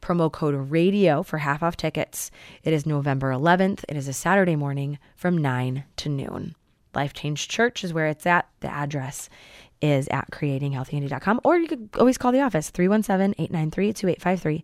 promo 0.01 0.33
code 0.33 0.71
radio 0.71 1.25
for 1.25 1.39
half 1.39 1.65
off 1.65 1.77
tickets. 1.77 2.31
It 2.63 2.73
is 2.73 2.87
November 2.87 3.33
11th. 3.33 3.85
It 3.89 3.97
is 3.97 4.07
a 4.07 4.13
Saturday 4.13 4.55
morning 4.55 5.01
from 5.17 5.37
9 5.37 5.83
to 5.97 6.09
noon. 6.09 6.55
Life 6.95 7.13
Change 7.13 7.49
Church 7.49 7.83
is 7.83 7.93
where 7.93 8.07
it's 8.07 8.25
at. 8.25 8.49
The 8.61 8.73
address 8.73 9.29
is 9.81 10.07
at 10.09 10.31
creatinghealthyindy.com 10.31 11.41
or 11.43 11.57
you 11.57 11.67
could 11.67 11.89
always 11.99 12.17
call 12.17 12.31
the 12.31 12.41
office 12.41 12.71
317-893-2853 12.71 14.63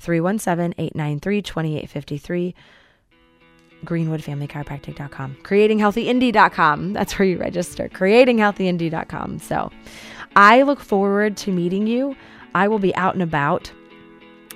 317-893-2853 0.00 2.54
greenwoodfamilychiropractic.com, 3.84 5.36
creatinghealthyindy.com. 5.42 6.92
That's 6.92 7.18
where 7.18 7.26
you 7.26 7.38
register, 7.38 7.88
creatinghealthyindy.com. 7.88 9.38
So 9.38 9.70
I 10.36 10.62
look 10.62 10.80
forward 10.80 11.36
to 11.38 11.52
meeting 11.52 11.86
you. 11.86 12.16
I 12.54 12.68
will 12.68 12.78
be 12.78 12.94
out 12.96 13.14
and 13.14 13.22
about 13.22 13.70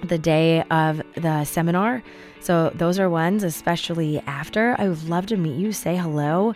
the 0.03 0.19
day 0.19 0.63
of 0.71 1.03
the 1.15 1.45
seminar. 1.45 2.03
So 2.41 2.71
those 2.75 2.99
are 2.99 3.09
ones, 3.09 3.43
especially 3.43 4.21
after. 4.27 4.77
I 4.79 4.89
would 4.89 5.09
love 5.09 5.27
to 5.27 5.37
meet 5.37 5.57
you, 5.57 5.73
say 5.73 5.97
hello, 5.97 6.55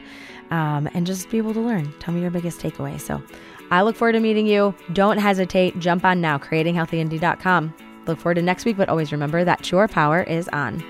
um, 0.50 0.88
and 0.92 1.06
just 1.06 1.30
be 1.30 1.38
able 1.38 1.54
to 1.54 1.60
learn. 1.60 1.92
Tell 1.98 2.12
me 2.12 2.20
your 2.20 2.30
biggest 2.30 2.60
takeaway. 2.60 3.00
So 3.00 3.22
I 3.70 3.82
look 3.82 3.96
forward 3.96 4.12
to 4.12 4.20
meeting 4.20 4.46
you. 4.46 4.74
Don't 4.92 5.18
hesitate. 5.18 5.78
Jump 5.78 6.04
on 6.04 6.20
now, 6.20 6.36
creatinghealthyindy.com. 6.38 7.74
Look 8.06 8.18
forward 8.18 8.34
to 8.34 8.42
next 8.42 8.64
week, 8.64 8.76
but 8.76 8.88
always 8.88 9.12
remember 9.12 9.44
that 9.44 9.70
your 9.70 9.88
power 9.88 10.22
is 10.22 10.48
on. 10.48 10.82